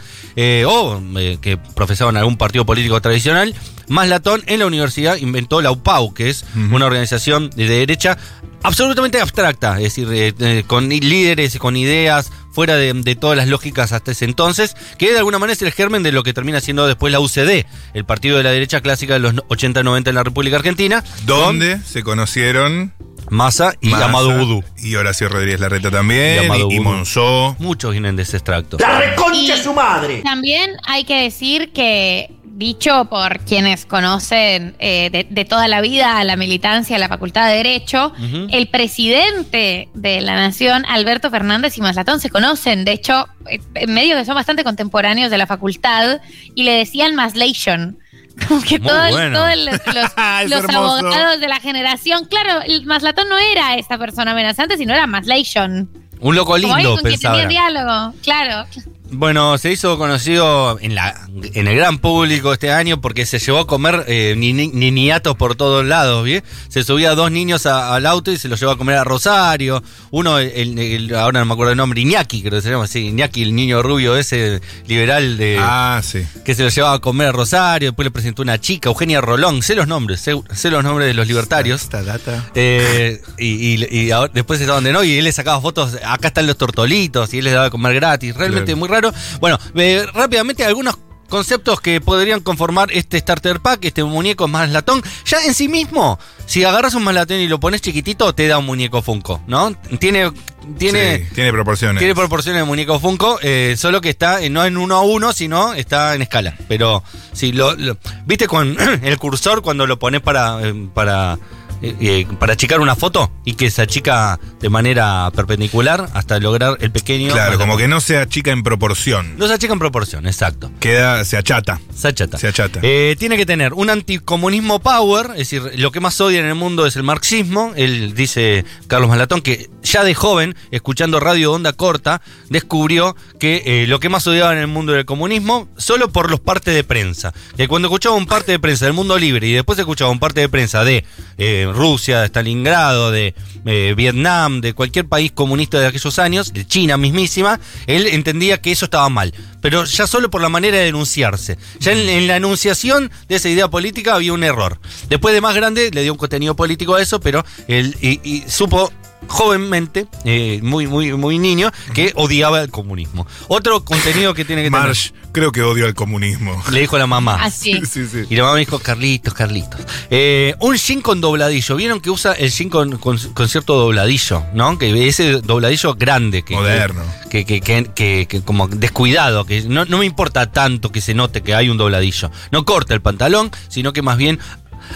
o 0.68 1.02
que 1.42 1.58
profesaban 1.76 2.18
algún 2.18 2.38
partido 2.38 2.66
político 2.66 3.00
tradicional, 3.02 3.56
más 3.88 4.08
Latón 4.10 4.44
en 4.48 4.60
la 4.60 4.66
universidad 4.66 5.18
inventó 5.18 5.62
la 5.62 5.72
UPAU, 5.72 6.14
que 6.14 6.30
es 6.30 6.46
una 6.72 6.86
organización 6.86 7.50
de 7.52 7.68
derecha 7.68 8.18
absolutamente 8.64 9.22
abstracta, 9.22 9.78
es 9.78 9.84
decir, 9.96 10.08
eh, 10.12 10.34
eh, 10.40 10.64
con 10.68 10.90
líderes, 10.90 11.58
con 11.58 11.76
ideas 11.78 12.32
fuera 12.52 12.76
de, 12.76 12.92
de 12.94 13.16
todas 13.16 13.38
las 13.38 13.48
lógicas 13.48 13.92
hasta 13.94 14.12
ese 14.12 14.26
entonces, 14.26 14.76
que 14.98 15.12
de 15.12 15.20
alguna 15.20 15.38
manera 15.38 15.54
es 15.54 15.62
el 15.62 15.72
germen 15.72 16.02
de 16.02 16.12
lo 16.12 16.24
que 16.24 16.34
termina 16.34 16.60
siendo 16.60 16.88
después 16.88 17.14
la 17.14 17.20
UCD, 17.20 17.66
el 17.94 18.06
partido 18.06 18.38
de 18.38 18.44
la 18.44 18.50
derecha 18.52 18.82
clásica 18.82 19.14
de 19.14 19.20
los 19.20 19.36
80-90 19.36 20.08
en 20.10 20.16
la 20.16 20.24
República 20.24 20.56
Argentina, 20.58 21.04
¿Dónde 21.26 21.80
se 21.86 22.04
conocieron? 22.04 22.94
con 22.98 23.08
Massa 23.38 23.74
y 23.82 23.90
Massa 23.90 24.06
Amado 24.06 24.32
Vudú. 24.38 24.64
Y 24.78 24.96
Horacio 24.96 25.28
Rodríguez 25.30 25.60
Larreta 25.60 25.92
también. 25.92 26.44
Y 26.44 26.46
Amado 26.46 26.72
Y. 26.72 26.80
Monzó. 26.80 27.56
Muchos 27.60 27.92
vienen 27.92 28.16
de 28.16 28.24
ese 28.24 28.38
extracto. 28.38 28.78
¡La 28.80 29.00
reconcha 29.00 29.56
Y- 29.58 29.62
su 29.64 29.74
madre! 29.74 30.22
También 30.24 30.72
hay 30.86 31.04
que 31.04 31.24
decir 31.24 31.72
que, 31.74 32.32
dicho 32.58 33.06
por 33.06 33.40
quienes 33.42 33.86
conocen 33.86 34.76
eh, 34.80 35.12
de, 35.12 35.28
de 35.30 35.46
toda 35.46 35.68
la 35.68 35.80
vida 35.80 36.18
a 36.18 36.24
la 36.24 36.36
militancia, 36.36 36.96
a 36.96 37.00
la 37.00 37.08
Facultad 37.08 37.48
de 37.48 37.58
Derecho, 37.58 38.12
el 38.50 38.68
presidente 38.68 39.90
de 39.94 40.22
la 40.22 40.36
Nación, 40.36 40.84
Alberto 40.90 41.30
Fernández 41.30 41.78
y 41.78 41.82
Maslatón, 41.82 42.20
se 42.20 42.32
conocen. 42.32 42.84
De 42.84 42.94
hecho, 42.94 43.28
eh, 43.48 43.60
en 43.76 43.94
medio 43.94 44.18
que 44.18 44.26
son 44.26 44.34
bastante 44.34 44.64
contemporáneos 44.64 45.30
de 45.30 45.38
la 45.38 45.46
facultad 45.46 46.20
y 46.56 46.64
le 46.64 46.72
decían 46.74 47.14
Maslation. 47.16 48.00
Como 48.48 48.62
que 48.62 48.80
bueno. 48.80 49.38
todos 49.38 49.56
los, 49.96 50.70
abogados 50.76 51.40
de 51.40 51.48
la 51.48 51.60
generación. 51.60 52.26
Claro, 52.26 52.62
el 52.66 52.86
Maslatón 52.86 53.30
no 53.30 53.38
era 53.38 53.76
esta 53.76 54.00
persona 54.00 54.32
amenazante, 54.32 54.78
sino 54.78 54.94
era 54.94 55.06
Maslation. 55.06 55.90
Un 56.20 56.36
loco 56.36 56.54
Como 56.54 56.56
alguien 56.56 56.78
lindo, 56.78 56.92
con 56.94 57.02
quien 57.02 57.14
pensaba. 57.14 57.36
tenía 57.42 57.48
diálogo. 57.48 58.14
Claro. 58.24 58.68
Bueno, 59.12 59.58
se 59.58 59.72
hizo 59.72 59.98
conocido 59.98 60.78
en, 60.82 60.94
la, 60.96 61.28
en 61.54 61.68
el 61.68 61.76
gran 61.76 61.98
público 62.00 62.54
este 62.54 62.72
año 62.72 63.00
porque 63.02 63.26
se 63.26 63.40
llevó 63.40 63.60
a 63.60 63.68
comer 63.68 64.04
eh, 64.08 64.36
ni, 64.38 64.54
ni- 64.54 64.68
niñatos 64.68 65.36
por 65.38 65.56
todos 65.56 65.86
lados, 65.86 66.24
¿bien? 66.26 66.44
Se 66.68 66.84
subía 66.84 67.16
dos 67.16 67.32
niños 67.32 67.66
a- 67.66 67.96
al 67.96 68.06
auto 68.06 68.32
y 68.32 68.38
se 68.38 68.48
los 68.48 68.60
llevó 68.60 68.74
a 68.74 68.78
comer 68.78 68.98
a 68.98 69.04
Rosario. 69.04 69.82
Uno, 70.12 70.40
el, 70.40 70.78
el- 70.78 71.16
ahora 71.16 71.40
no 71.40 71.46
me 71.46 71.54
acuerdo 71.54 71.72
el 71.72 71.78
nombre, 71.78 72.02
Iñaki, 72.02 72.42
creo 72.42 72.54
que 72.54 72.62
se 72.62 72.70
llama 72.70 72.84
así. 72.84 73.08
Iñaki, 73.08 73.44
el 73.44 73.56
niño 73.56 73.82
rubio 73.82 74.16
ese 74.18 74.62
liberal 74.88 75.38
de 75.38 75.58
Ah, 75.60 76.02
sí. 76.04 76.26
que 76.44 76.54
se 76.54 76.64
lo 76.64 76.70
llevaba 76.70 76.96
a 76.96 77.00
comer 77.00 77.30
a 77.30 77.32
Rosario. 77.32 77.90
Después 77.90 78.06
le 78.06 78.12
presentó 78.12 78.42
una 78.42 78.60
chica, 78.60 78.90
Eugenia 78.90 79.22
Rolón. 79.22 79.64
Sé 79.64 79.74
los 79.76 79.88
nombres, 79.88 80.20
sé, 80.20 80.34
sé 80.54 80.70
los 80.70 80.84
nombres 80.84 81.08
de 81.08 81.14
los 81.14 81.28
libertarios. 81.28 81.82
Esta 81.82 82.04
data. 82.04 82.50
Eh, 82.56 83.22
y, 83.38 83.76
y- 83.86 83.88
y 84.06 84.12
ahora- 84.12 84.32
después 84.34 84.60
estaban 84.60 84.84
de 84.84 84.92
no 84.92 85.04
y 85.04 85.18
él 85.18 85.24
le 85.24 85.32
sacaba 85.32 85.62
fotos, 85.62 85.98
acá 86.06 86.28
están 86.28 86.46
los 86.46 86.58
tortolitos 86.58 87.34
y 87.34 87.38
él 87.40 87.46
les 87.46 87.54
daba 87.54 87.66
de 87.66 87.72
comer 87.72 87.94
gratis, 87.96 88.36
realmente 88.36 88.66
Claro. 88.74 88.78
muy 88.78 88.88
raro. 88.90 88.97
Bueno, 89.40 89.58
eh, 89.76 90.06
rápidamente 90.14 90.64
algunos 90.66 90.98
conceptos 91.30 91.82
que 91.82 92.00
podrían 92.00 92.40
conformar 92.40 92.90
este 92.94 93.20
starter 93.20 93.60
pack, 93.60 93.84
este 93.84 94.02
muñeco 94.04 94.48
más 94.48 94.70
latón. 94.70 95.04
Ya 95.26 95.44
en 95.46 95.54
sí 95.54 95.68
mismo, 95.68 96.18
si 96.46 96.64
agarras 96.64 96.94
un 96.94 97.04
más 97.04 97.14
latón 97.14 97.38
y 97.42 97.48
lo 97.50 97.60
pones 97.60 97.82
chiquitito, 97.82 98.34
te 98.34 98.48
da 98.48 98.58
un 98.60 98.66
muñeco 98.66 99.02
Funko, 99.02 99.42
¿no? 99.48 99.76
Tiene... 100.00 100.32
Tiene, 100.78 101.20
Sí, 101.20 101.24
tiene 101.36 101.54
proporciones. 101.54 101.98
tiene 102.00 102.14
proporciones 102.14 102.62
de 102.62 102.66
muñeco 102.66 103.00
Funko, 103.00 103.40
eh, 103.42 103.76
solo 103.78 104.02
que 104.02 104.10
está 104.10 104.42
eh, 104.42 104.50
no 104.50 104.66
en 104.66 104.76
uno 104.78 104.96
a 104.96 105.02
uno, 105.02 105.32
sino 105.32 105.74
está 105.74 106.14
en 106.14 106.22
escala. 106.22 106.56
Pero 106.68 107.04
si 107.32 107.54
lo, 107.54 107.74
lo- 107.76 107.98
viste 108.26 108.48
con 108.48 108.76
el 109.04 109.18
cursor 109.18 109.62
cuando 109.62 109.88
lo 109.88 109.98
pones 109.98 110.20
para 110.20 110.60
para 110.94 111.40
eh, 111.82 111.96
eh, 112.00 112.28
para 112.40 112.54
achicar 112.54 112.80
una 112.80 112.96
foto 112.96 113.32
y 113.46 113.54
que 113.54 113.70
se 113.70 113.82
achica 113.82 114.40
de 114.60 114.70
manera 114.70 115.32
perpendicular 115.36 116.10
hasta 116.14 116.40
lograr 116.40 116.78
el 116.82 116.92
pequeño. 116.92 117.34
Claro, 117.34 117.58
como 117.58 117.78
que 117.78 117.88
no 117.88 118.02
sea 118.02 118.28
chica 118.28 118.52
en 118.52 118.64
proporción. 118.64 119.38
no 119.38 119.48
se 119.48 119.54
achica 119.54 119.74
en 119.74 119.80
proporción, 119.80 120.28
exacto. 120.28 120.72
Queda, 120.80 121.24
se 121.26 121.38
achata. 121.38 121.80
Se 121.96 122.10
achata. 122.10 122.38
Se 122.38 122.48
achata. 122.48 122.80
Eh, 122.84 123.16
tiene 123.20 123.38
que 123.38 123.46
tener 123.46 123.74
un 123.74 123.90
anticomunismo 123.90 124.80
power, 124.80 125.32
es 125.32 125.50
decir, 125.50 125.64
lo 125.76 125.92
que 125.92 126.00
más 126.00 126.20
odia 126.22 126.40
en 126.40 126.46
el 126.46 126.56
mundo 126.56 126.86
es 126.86 126.96
el 126.96 127.04
marxismo. 127.04 127.74
Él 127.76 128.14
dice, 128.14 128.66
Carlos 128.88 129.10
Malatón, 129.10 129.42
que 129.42 129.70
ya 129.88 130.04
de 130.04 130.14
joven, 130.14 130.56
escuchando 130.72 131.20
radio 131.20 131.54
onda 131.54 131.74
corta, 131.74 132.22
descubrió 132.50 133.16
que 133.40 133.64
eh, 133.66 133.88
lo 133.88 134.00
que 134.00 134.10
más 134.10 134.28
odiaba 134.28 134.52
en 134.54 134.60
el 134.60 134.68
mundo 134.68 134.92
era 134.92 135.00
el 135.00 135.06
comunismo, 135.06 135.68
solo 135.78 136.10
por 136.10 136.30
los 136.30 136.40
partes 136.40 136.76
de 136.76 136.84
prensa. 136.84 137.34
Que 137.56 137.68
cuando 137.68 137.88
escuchaba 137.88 138.16
un 138.16 138.26
parte 138.26 138.52
de 138.52 138.60
prensa 138.60 138.86
del 138.86 138.94
mundo 138.94 139.18
libre 139.18 139.48
y 139.48 139.54
después 139.54 139.80
escuchaba 139.80 140.12
un 140.12 140.20
parte 140.20 140.42
de 140.42 140.50
prensa 140.50 140.84
de 140.84 141.06
eh, 141.38 141.70
Rusia, 141.74 142.22
de 142.22 142.28
Stalingrado, 142.28 143.12
de 143.12 143.34
eh, 143.66 143.94
Vietnam, 143.96 144.62
de 144.62 144.74
cualquier 144.74 145.08
país 145.08 145.32
comunista 145.32 145.80
de 145.80 145.88
aquellos 145.88 146.20
años, 146.20 146.54
de 146.54 146.68
China 146.68 146.98
mismísima, 146.98 147.60
él 147.86 148.08
entendía 148.08 148.62
que 148.62 148.72
eso 148.72 148.86
estaba 148.86 149.08
mal. 149.10 149.34
Pero 149.62 149.86
ya 149.86 150.06
solo 150.06 150.30
por 150.30 150.42
la 150.42 150.50
manera 150.50 150.78
de 150.78 150.86
denunciarse. 150.86 151.58
Ya 151.80 151.94
en, 151.94 152.28
la 152.28 152.38
enunciación 152.38 153.12
de 153.28 153.36
esa 153.36 153.50
idea 153.50 153.70
política 153.70 154.16
había 154.16 154.34
un 154.34 154.44
error. 154.44 154.80
Después 155.10 155.34
de 155.34 155.42
más 155.42 155.56
grande 155.56 155.92
le 155.92 156.04
dio 156.04 156.12
un 156.12 156.18
contenido 156.18 156.56
político 156.56 156.96
a 156.96 157.02
eso, 157.02 157.20
pero 157.20 157.46
él 157.68 157.96
y 158.02 158.44
supo 158.48 158.92
jovenmente, 159.28 160.08
eh, 160.26 160.60
muy, 160.64 160.88
muy, 160.88 161.14
muy 161.14 161.38
niño, 161.40 161.72
que 161.94 162.12
odiaba 162.16 162.62
el 162.62 162.70
comunismo. 162.72 163.28
Otro 163.48 163.84
contenido 163.84 164.34
que 164.34 164.46
tiene 164.46 164.64
que 164.64 164.70
tener. 164.70 164.86
Marsh, 164.88 165.12
creo 165.32 165.52
que 165.52 165.62
odio 165.64 165.86
al 165.86 165.94
comunismo. 165.94 166.62
Le 166.72 166.82
dijo 166.82 166.96
a 166.96 167.00
la 167.00 167.08
mamá. 167.08 167.44
Así. 167.44 167.80
Sí, 167.88 168.06
sí. 168.08 168.24
Y 168.30 168.36
la 168.36 168.44
mamá 168.44 168.56
me 168.56 168.60
dijo, 168.62 168.80
Carlitos, 168.80 169.34
Carlitos. 169.34 169.80
Eh, 170.10 170.56
un 170.60 170.76
jean 170.76 171.02
con 171.02 171.22
dobladillo. 171.22 171.76
¿Vieron 171.76 172.00
que 172.02 172.10
usa 172.10 172.34
el 172.34 172.52
jean 172.52 172.70
con, 172.70 172.98
con- 172.98 173.18
con 173.34 173.48
cierto 173.50 173.76
dobladillo? 173.76 174.44
¿No? 174.54 174.78
Que 174.78 175.08
ese 175.08 175.42
dobladillo 175.42 175.96
grande. 175.96 176.44
Que, 176.44 176.54
Moderno. 176.56 177.02
Que, 177.30 177.46
que, 177.46 177.62
que, 177.62 177.90
que- 177.96 178.28
que 178.30 178.42
como 178.42 178.68
descuidado. 178.68 179.46
Que 179.46 179.62
no, 179.64 179.86
no 179.86 179.98
me 180.00 180.06
importa 180.06 180.52
tanto 180.52 180.92
que 180.92 181.02
se 181.02 181.14
note 181.14 181.42
que 181.42 181.54
hay 181.56 181.70
un 181.70 181.78
dobladillo. 181.78 182.30
No 182.52 182.66
corta 182.66 182.94
el 182.94 183.02
pantalón, 183.02 183.52
sino 183.70 183.94
que 183.94 184.02
más 184.02 184.18
bien 184.18 184.40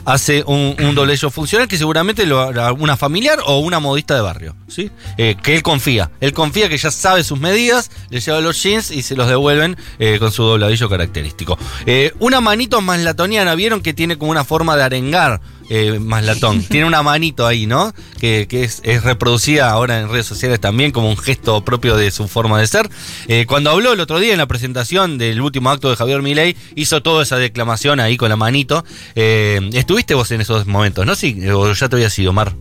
hace 0.06 0.44
un, 0.46 0.76
un 0.80 0.96
dobladillo 0.96 1.30
funcional 1.30 1.68
que 1.68 1.78
seguramente 1.78 2.26
lo 2.26 2.40
hará 2.42 2.74
una 2.74 2.98
familiar 2.98 3.40
o 3.46 3.60
una 3.60 3.80
modista 3.80 4.16
de 4.16 4.22
barrio. 4.22 4.56
¿sí? 4.68 4.90
Eh, 5.18 5.36
que 5.42 5.56
él 5.56 5.64
confía. 5.64 6.12
Él 6.20 6.34
confía 6.34 6.70
que 6.70 6.78
ya 6.78 6.92
sabe 6.92 7.24
sus 7.24 7.40
medidas, 7.40 7.92
le 8.10 8.20
lleva 8.20 8.42
los 8.42 8.62
jeans 8.62 8.92
y 8.92 9.02
se 9.04 9.16
los 9.16 9.28
devuelven 9.28 9.78
eh, 10.00 10.18
con 10.20 10.32
su 10.32 10.44
dobladillo 10.44 10.90
característico. 10.90 11.58
Eh, 11.86 12.14
una 12.20 12.42
manito 12.42 12.82
más 12.82 13.00
latoniana, 13.02 13.56
¿vieron 13.56 13.82
que 13.82 13.94
tiene 13.94 14.18
como 14.18 14.32
una 14.32 14.44
forma 14.44 14.76
de 14.76 14.84
arengar? 14.84 15.42
Eh, 15.74 16.00
más 16.00 16.25
latón. 16.25 16.62
Tiene 16.70 16.86
una 16.86 17.01
manito 17.01 17.48
ahí, 17.48 17.66
¿no? 17.66 17.94
Que, 18.20 18.46
que 18.50 18.66
es, 18.66 18.82
es 18.84 19.04
reproducida 19.04 19.70
ahora 19.70 20.01
en 20.01 20.10
redes 20.10 20.25
sociales 20.25 20.60
también 20.60 20.92
como 20.92 21.10
un 21.10 21.18
gesto 21.18 21.63
propio 21.63 21.96
de 21.96 22.12
su 22.12 22.28
forma 22.28 22.60
de 22.60 22.68
ser. 22.68 22.90
Eh, 23.30 23.46
cuando 23.48 23.70
habló 23.70 23.94
el 23.94 24.01
otro 24.01 24.20
día 24.20 24.34
en 24.34 24.38
la 24.40 24.48
presentación 24.48 25.18
del 25.18 25.40
último 25.40 25.70
acto 25.70 25.90
de 25.90 25.96
Javier 25.96 26.22
Milei, 26.22 26.58
hizo 26.75 27.01
toda 27.01 27.24
esa 27.24 27.38
declamación 27.38 28.01
ahí 28.01 28.18
con 28.18 28.28
la 28.28 28.36
manito. 28.36 28.84
Eh, 29.16 29.62
¿Estuviste 29.72 30.13
vos 30.13 30.30
en 30.32 30.42
esos 30.42 30.68
momentos, 30.68 31.06
no? 31.06 31.16
Sí, 31.16 31.48
o 31.50 31.72
ya 31.72 31.88
te 31.88 31.96
había 31.96 32.10
sido, 32.10 32.34
Mar. 32.34 32.54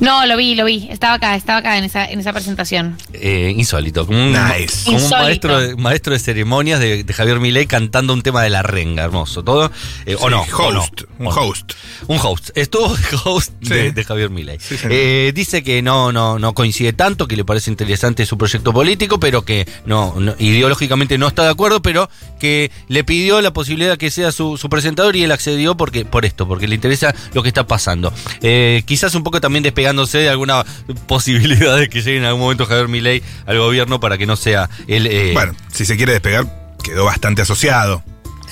No, 0.00 0.26
lo 0.26 0.36
vi, 0.36 0.54
lo 0.54 0.64
vi. 0.64 0.88
Estaba 0.90 1.14
acá, 1.14 1.36
estaba 1.36 1.58
acá 1.60 1.78
en 1.78 1.84
esa, 1.84 2.04
en 2.04 2.18
esa 2.18 2.32
presentación. 2.32 2.96
Eh, 3.12 3.52
insólito, 3.56 4.06
como 4.06 4.18
un, 4.20 4.32
Nice. 4.32 4.84
como 4.84 4.96
un 4.96 5.02
Insólito. 5.02 5.16
maestro, 5.48 5.60
de, 5.60 5.76
maestro 5.76 6.12
de 6.12 6.18
ceremonias 6.18 6.80
de, 6.80 7.04
de 7.04 7.12
Javier 7.14 7.38
Milei 7.38 7.66
cantando 7.66 8.12
un 8.12 8.22
tema 8.22 8.42
de 8.42 8.50
la 8.50 8.62
renga, 8.62 9.04
hermoso, 9.04 9.44
todo. 9.44 9.70
Eh, 10.06 10.16
o 10.18 10.24
Sí, 10.28 10.30
no, 10.30 10.40
host, 10.42 10.52
o 10.60 10.72
no, 10.72 10.82
un 11.18 11.26
o 11.26 11.30
no. 11.34 11.40
host. 11.42 11.72
Un 12.08 12.18
host. 12.20 12.50
Estuvo 12.54 12.94
de 12.96 13.02
host 13.24 13.52
Sí. 13.62 13.68
de, 13.68 13.92
de 13.92 14.04
Javier 14.04 14.30
Milei. 14.30 14.58
Sí, 14.58 14.76
señor. 14.76 14.92
Eh, 14.92 15.32
dice 15.34 15.62
que 15.62 15.82
no, 15.82 16.10
no, 16.10 16.38
no 16.38 16.52
coincide 16.54 16.92
tanto, 16.92 17.28
que 17.28 17.36
le 17.36 17.44
parece 17.44 17.70
interesante 17.70 18.26
su 18.26 18.36
proyecto 18.36 18.72
político, 18.72 19.20
pero 19.20 19.44
que 19.44 19.68
no, 19.86 20.14
no- 20.18 20.34
ideológicamente 20.38 21.16
no 21.18 21.28
está 21.28 21.44
de 21.44 21.50
acuerdo, 21.50 21.80
pero 21.82 22.10
que 22.40 22.70
le 22.88 23.04
pidió 23.04 23.40
la 23.40 23.52
posibilidad 23.52 23.96
que 23.98 24.10
sea 24.10 24.32
su, 24.32 24.56
su 24.56 24.68
presentador 24.68 25.14
y 25.16 25.22
él 25.22 25.30
accedió 25.32 25.76
porque, 25.76 26.04
por 26.04 26.24
esto, 26.24 26.48
porque 26.48 26.66
le 26.66 26.74
interesa 26.74 27.14
lo 27.34 27.42
que 27.42 27.48
está 27.48 27.66
pasando. 27.66 28.12
Eh, 28.40 28.82
quizás 28.86 29.14
un 29.14 29.22
poco 29.22 29.40
también 29.40 29.62
despegándose 29.82 30.18
de 30.18 30.28
alguna 30.28 30.64
posibilidad 31.06 31.76
de 31.76 31.88
que 31.88 32.02
llegue 32.02 32.18
en 32.18 32.24
algún 32.24 32.42
momento 32.42 32.66
Javier 32.66 32.88
Milei 32.88 33.22
al 33.46 33.58
gobierno 33.58 33.98
para 34.00 34.16
que 34.16 34.26
no 34.26 34.36
sea 34.36 34.70
él. 34.86 35.06
eh, 35.06 35.30
Bueno, 35.34 35.54
si 35.72 35.84
se 35.84 35.96
quiere 35.96 36.12
despegar, 36.12 36.46
quedó 36.82 37.04
bastante 37.04 37.42
asociado. 37.42 38.02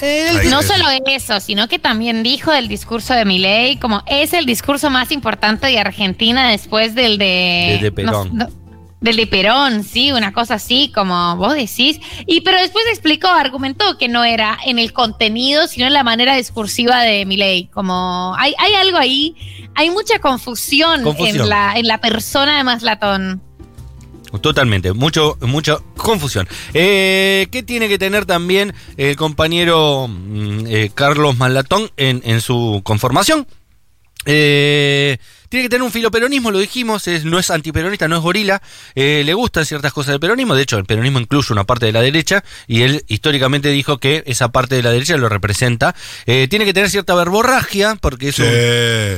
Ahí 0.02 0.48
No 0.48 0.62
solo 0.62 0.86
eso, 1.06 1.40
sino 1.40 1.68
que 1.68 1.78
también 1.78 2.22
dijo 2.22 2.50
del 2.52 2.68
discurso 2.68 3.12
de 3.12 3.26
Milei, 3.26 3.78
como 3.78 4.02
es 4.06 4.32
el 4.32 4.46
discurso 4.46 4.88
más 4.88 5.12
importante 5.12 5.66
de 5.66 5.78
Argentina 5.78 6.48
después 6.50 6.94
del 6.94 7.18
de... 7.18 7.78
De 7.82 7.92
Perón. 7.92 8.30
no- 8.32 8.46
no, 8.46 8.59
del 9.00 9.16
de 9.16 9.26
Perón, 9.26 9.82
sí, 9.82 10.12
una 10.12 10.32
cosa 10.32 10.54
así, 10.54 10.92
como 10.94 11.36
vos 11.36 11.54
decís. 11.54 12.00
Y 12.26 12.42
pero 12.42 12.58
después 12.58 12.84
explicó, 12.88 13.28
argumentó 13.28 13.96
que 13.98 14.08
no 14.08 14.24
era 14.24 14.58
en 14.64 14.78
el 14.78 14.92
contenido, 14.92 15.66
sino 15.66 15.86
en 15.86 15.94
la 15.94 16.04
manera 16.04 16.36
discursiva 16.36 17.02
de 17.02 17.24
Milei. 17.24 17.68
Como 17.68 18.34
hay, 18.38 18.54
hay 18.58 18.74
algo 18.74 18.98
ahí, 18.98 19.34
hay 19.74 19.90
mucha 19.90 20.18
confusión, 20.18 21.02
Confusión. 21.02 21.42
En, 21.42 21.48
la, 21.48 21.74
en 21.76 21.86
la 21.86 21.98
persona 21.98 22.58
de 22.58 22.64
Maslatón. 22.64 23.42
Totalmente, 24.42 24.92
mucho, 24.92 25.36
mucha 25.40 25.78
confusión. 25.96 26.46
Eh, 26.72 27.48
¿Qué 27.50 27.64
tiene 27.64 27.88
que 27.88 27.98
tener 27.98 28.26
también 28.26 28.72
el 28.96 29.16
compañero 29.16 30.06
mm, 30.08 30.66
eh, 30.68 30.90
Carlos 30.94 31.36
Malatón 31.36 31.90
en, 31.96 32.22
en 32.24 32.40
su 32.40 32.80
conformación? 32.84 33.46
Eh, 34.26 35.18
tiene 35.48 35.64
que 35.64 35.68
tener 35.70 35.82
un 35.82 35.90
filoperonismo, 35.90 36.52
lo 36.52 36.58
dijimos, 36.60 37.08
es- 37.08 37.24
no 37.24 37.38
es 37.38 37.50
antiperonista, 37.50 38.06
no 38.06 38.16
es 38.16 38.22
gorila, 38.22 38.62
eh, 38.94 39.22
le 39.24 39.34
gustan 39.34 39.64
ciertas 39.66 39.92
cosas 39.92 40.12
del 40.12 40.20
peronismo, 40.20 40.54
de 40.54 40.62
hecho 40.62 40.78
el 40.78 40.84
peronismo 40.84 41.18
incluye 41.18 41.52
una 41.52 41.64
parte 41.64 41.86
de 41.86 41.92
la 41.92 42.00
derecha 42.02 42.44
y 42.68 42.82
él 42.82 43.04
históricamente 43.08 43.68
dijo 43.70 43.98
que 43.98 44.22
esa 44.26 44.50
parte 44.52 44.76
de 44.76 44.82
la 44.84 44.90
derecha 44.92 45.16
lo 45.16 45.28
representa. 45.28 45.96
Eh, 46.26 46.46
tiene 46.48 46.64
que 46.66 46.72
tener 46.72 46.88
cierta 46.88 47.14
verborragia 47.16 47.96
porque 48.00 48.28
es, 48.28 48.36
Sí. 48.36 48.42
un- 48.42 48.48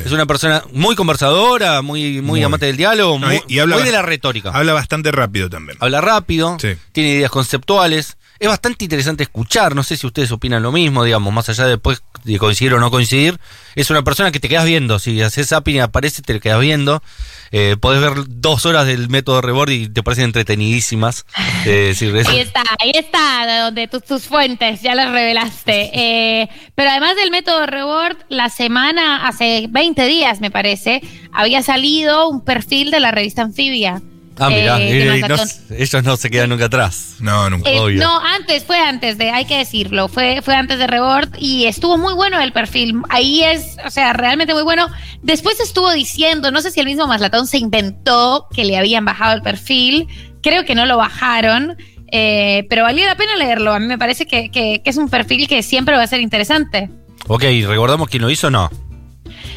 es 0.07 0.13
una 0.13 0.25
persona 0.25 0.65
muy 0.73 0.97
conversadora, 0.97 1.83
muy, 1.83 2.13
muy, 2.15 2.23
Muy. 2.23 2.43
amante 2.45 2.65
del 2.67 2.79
diálogo, 2.79 3.19
No, 3.19 3.27
muy, 3.27 3.43
y- 3.49 3.59
habla 3.59 3.77
muy 3.77 3.85
de 3.85 3.93
la 3.93 4.01
retórica. 4.03 4.51
Habla 4.55 4.73
bastante 4.73 5.13
rápido 5.13 5.51
también. 5.51 5.77
Habla 5.81 6.01
rápido, 6.01 6.57
Sí. 6.61 6.77
tiene 6.93 7.11
ideas 7.11 7.31
conceptuales. 7.31 8.17
Es 8.43 8.49
bastante 8.49 8.85
interesante 8.85 9.23
escuchar, 9.23 9.77
no 9.77 9.85
sé 9.85 9.97
si 9.97 10.05
ustedes 10.05 10.33
opinan 10.33 10.65
lo 10.65 10.73
mismo, 10.73 11.05
digamos, 11.05 11.33
más 11.33 11.49
allá 11.49 11.63
de 11.63 11.71
después 11.75 12.03
de 12.25 12.41
coincidir 12.41 12.75
o 12.75 12.81
no 12.81 12.91
coincidir. 12.91 13.39
Es 13.77 13.89
una 13.89 14.03
persona 14.03 14.33
que 14.33 14.41
te 14.41 14.49
quedas 14.49 14.65
viendo, 14.65 14.99
si 14.99 15.23
haces 15.23 15.51
zapping 15.51 15.77
y 15.77 15.79
aparece, 15.79 16.23
te 16.23 16.41
quedas 16.41 16.59
viendo. 16.59 17.05
Eh, 17.53 17.77
podés 17.81 18.01
ver 18.01 18.15
dos 18.27 18.67
horas 18.67 18.85
del 18.89 19.09
método 19.09 19.43
Rebord 19.43 19.71
y 19.71 19.89
te 19.89 20.03
parecen 20.03 20.25
entretenidísimas. 20.25 21.25
Eh, 21.65 21.95
Ahí 22.01 22.41
está, 22.41 22.65
ahí 22.81 22.91
está, 22.93 23.47
de 23.47 23.59
donde 23.59 23.87
tus, 23.87 24.03
tus 24.03 24.25
fuentes, 24.25 24.83
ya 24.83 24.97
las 24.97 25.13
revelaste. 25.13 25.93
Eh, 26.03 26.49
pero 26.75 26.91
además 26.91 27.15
del 27.15 27.31
método 27.31 27.65
Reward, 27.67 28.17
la 28.29 28.49
semana, 28.49 29.29
hace 29.29 29.67
20 29.71 30.05
días 30.07 30.41
me 30.41 30.51
parece, 30.51 31.01
había 31.33 31.63
salido 31.63 32.29
un 32.29 32.45
perfil 32.45 32.91
de 32.91 32.99
la 32.99 33.13
revista 33.13 33.43
Anfibia. 33.43 34.03
Ah, 34.47 34.51
mira, 34.51 34.81
eh, 34.81 35.19
eh, 35.19 35.29
no- 35.29 35.37
ellos 35.77 36.05
no 36.05 36.17
se 36.17 36.31
quedan 36.31 36.51
nunca 36.51 36.67
atrás. 36.67 37.17
No, 37.21 37.49
nunca. 37.51 37.71
Eh, 37.71 37.79
obvio. 37.81 38.01
no, 38.03 38.19
antes, 38.21 38.65
fue 38.65 38.79
antes 38.79 39.19
de, 39.19 39.31
hay 39.31 39.45
que 39.45 39.57
decirlo, 39.59 40.09
fue, 40.09 40.41
fue 40.43 40.55
antes 40.55 40.79
de 40.79 40.87
Rebord 40.87 41.31
y 41.39 41.67
estuvo 41.67 41.97
muy 41.99 42.15
bueno 42.15 42.41
el 42.41 42.53
perfil. 42.53 43.01
Ahí 43.09 43.43
es, 43.43 43.77
o 43.87 43.91
sea, 43.91 44.13
realmente 44.13 44.55
muy 44.55 44.63
bueno. 44.63 44.89
Después 45.23 45.61
estuvo 45.61 45.91
diciendo, 45.93 46.51
no 46.51 46.61
sé 46.61 46.71
si 46.71 46.81
el 46.81 46.87
mismo 46.87 47.07
Maslatón 47.07 47.47
se 47.47 47.59
inventó 47.59 48.47
que 48.55 48.65
le 48.65 48.77
habían 48.77 49.05
bajado 49.05 49.35
el 49.35 49.43
perfil, 49.43 50.09
creo 50.43 50.65
que 50.65 50.75
no 50.75 50.87
lo 50.87 50.97
bajaron, 50.97 51.77
eh, 52.11 52.67
pero 52.69 52.83
valía 52.83 53.07
la 53.07 53.17
pena 53.17 53.37
leerlo. 53.37 53.73
A 53.73 53.79
mí 53.79 53.87
me 53.87 53.99
parece 53.99 54.27
que, 54.27 54.51
que- 54.51 54.83
que 54.85 54.91
es 54.91 54.97
un 54.97 55.09
perfil 55.09 55.49
que 55.49 55.63
siempre 55.63 55.97
va 55.97 56.03
a 56.03 56.07
ser 56.07 56.21
interesante. 56.21 56.91
Ok, 57.29 57.43
¿recordamos 57.67 58.09
quién 58.09 58.23
lo 58.23 58.31
hizo? 58.31 58.51
No. 58.51 58.69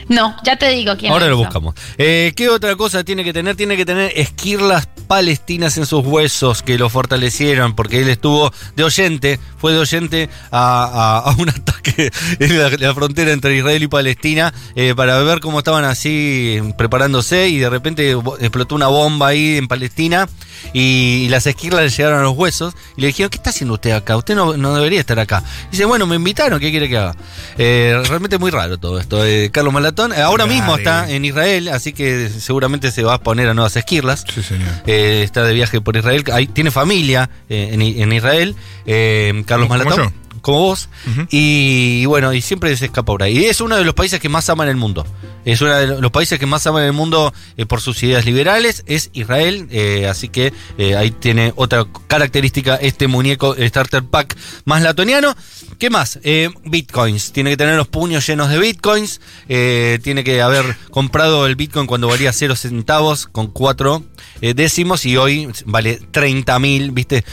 No, 0.07 0.35
ya 0.43 0.55
te 0.57 0.69
digo 0.69 0.95
quién 0.97 1.11
Ahora 1.11 1.25
lo 1.27 1.33
hizo. 1.33 1.43
buscamos. 1.45 1.75
Eh, 1.97 2.33
¿Qué 2.35 2.49
otra 2.49 2.75
cosa 2.75 3.03
tiene 3.03 3.23
que 3.23 3.33
tener? 3.33 3.55
Tiene 3.55 3.75
que 3.77 3.85
tener 3.85 4.11
esquirlas 4.15 4.87
palestinas 5.07 5.77
en 5.77 5.85
sus 5.85 6.03
huesos 6.05 6.61
que 6.63 6.77
lo 6.77 6.89
fortalecieron, 6.89 7.75
porque 7.75 8.01
él 8.01 8.09
estuvo 8.09 8.51
de 8.75 8.83
oyente, 8.83 9.39
fue 9.57 9.71
de 9.73 9.79
oyente 9.79 10.29
a, 10.51 11.21
a- 11.25 11.31
a 11.31 11.35
un 11.37 11.49
ataque 11.49 12.11
en 12.39 12.59
la, 12.59 12.69
la 12.69 12.93
frontera 12.93 13.31
entre 13.31 13.55
Israel 13.57 13.81
y 13.83 13.87
Palestina 13.87 14.53
eh, 14.75 14.93
para 14.95 15.17
ver 15.19 15.39
cómo 15.39 15.59
estaban 15.59 15.85
así 15.85 16.59
preparándose 16.77 17.49
y 17.49 17.57
de 17.59 17.69
repente 17.69 18.15
explotó 18.39 18.75
una 18.75 18.87
bomba 18.87 19.27
ahí 19.27 19.57
en 19.57 19.67
Palestina 19.67 20.27
y, 20.73 21.23
y 21.25 21.29
las 21.29 21.45
esquirlas 21.47 21.83
le 21.83 21.89
llegaron 21.89 22.19
a 22.19 22.23
los 22.23 22.35
huesos 22.35 22.73
y 22.97 23.01
le 23.01 23.07
dijeron, 23.07 23.29
¿qué 23.29 23.37
está 23.37 23.51
haciendo 23.51 23.75
usted 23.75 23.91
acá? 23.91 24.17
Usted 24.17 24.35
no, 24.35 24.57
no 24.57 24.75
debería 24.75 24.99
estar 24.99 25.19
acá. 25.19 25.43
dice, 25.71 25.85
bueno, 25.85 26.05
me 26.07 26.15
invitaron, 26.15 26.59
¿qué 26.59 26.71
quiere 26.71 26.89
que 26.89 26.97
haga? 26.97 27.15
Eh, 27.57 28.01
realmente 28.07 28.37
muy 28.37 28.51
raro 28.51 28.77
todo 28.77 28.99
esto. 28.99 29.23
Eh, 29.25 29.49
Carlos 29.51 29.73
Malatón, 29.73 29.94
eh, 29.97 30.21
ahora 30.21 30.45
Dale. 30.45 30.55
mismo 30.55 30.75
está 30.77 31.09
en 31.09 31.25
Israel, 31.25 31.69
así 31.69 31.93
que 31.93 32.29
seguramente 32.29 32.91
se 32.91 33.03
va 33.03 33.15
a 33.15 33.19
poner 33.19 33.47
a 33.49 33.53
nuevas 33.53 33.75
esquirlas. 33.75 34.25
Sí, 34.33 34.43
señor. 34.43 34.69
Eh, 34.85 35.21
está 35.23 35.43
de 35.43 35.53
viaje 35.53 35.81
por 35.81 35.95
Israel, 35.95 36.23
Ahí 36.33 36.47
tiene 36.47 36.71
familia 36.71 37.29
eh, 37.49 37.69
en, 37.71 37.81
en 37.81 38.13
Israel, 38.13 38.55
eh, 38.85 39.43
Carlos 39.45 39.69
Malatón. 39.69 40.13
Como 40.45 40.59
vos, 40.59 40.89
y, 41.31 42.05
bueno, 42.05 42.31
y 42.31 42.39
siempre 42.39 42.77
se 42.77 42.85
escapa 42.85 43.07
por 43.07 43.23
ahí. 43.23 43.39
Y 43.39 43.45
es 43.45 43.61
uno 43.61 43.77
de 43.77 43.83
los 43.83 43.95
países 43.95 44.19
que 44.19 44.29
más 44.29 44.47
ama 44.47 44.63
en 44.65 44.69
el 44.69 44.75
mundo. 44.75 45.03
Es 45.43 45.59
uno 45.59 45.73
de 45.73 45.99
los 45.99 46.11
países 46.11 46.37
que 46.37 46.45
más 46.45 46.67
ama 46.67 46.81
en 46.81 46.85
el 46.85 46.93
mundo 46.93 47.33
eh, 47.57 47.65
por 47.65 47.81
sus 47.81 48.03
ideas 48.03 48.25
liberales, 48.25 48.83
es 48.85 49.09
Israel, 49.13 49.67
eh, 49.71 50.07
así 50.07 50.29
que 50.29 50.53
eh, 50.77 50.95
ahí 50.95 51.09
tiene 51.09 51.51
otra 51.55 51.87
característica 52.05 52.75
este 52.75 53.07
muñeco 53.07 53.55
Starter 53.55 54.03
Pack 54.03 54.37
más 54.65 54.83
latoniano. 54.83 55.35
¿Qué 55.79 55.89
más? 55.89 56.19
Bitcoins. 56.63 57.31
Tiene 57.31 57.49
que 57.49 57.57
tener 57.57 57.75
los 57.75 57.87
puños 57.87 58.25
llenos 58.27 58.49
de 58.49 58.59
bitcoins. 58.59 59.21
tiene 59.47 60.23
que 60.23 60.43
haber 60.43 60.77
comprado 60.91 61.47
el 61.47 61.55
bitcoin 61.55 61.87
cuando 61.87 62.07
valía 62.07 62.31
0 62.31 62.55
centavos 62.55 63.25
con 63.25 63.47
4 63.47 64.03
décimos 64.41 65.05
y 65.05 65.17
hoy 65.17 65.49
vale 65.65 65.99
30 66.11 66.59
mil, 66.59 66.91
¿viste? 66.91 67.25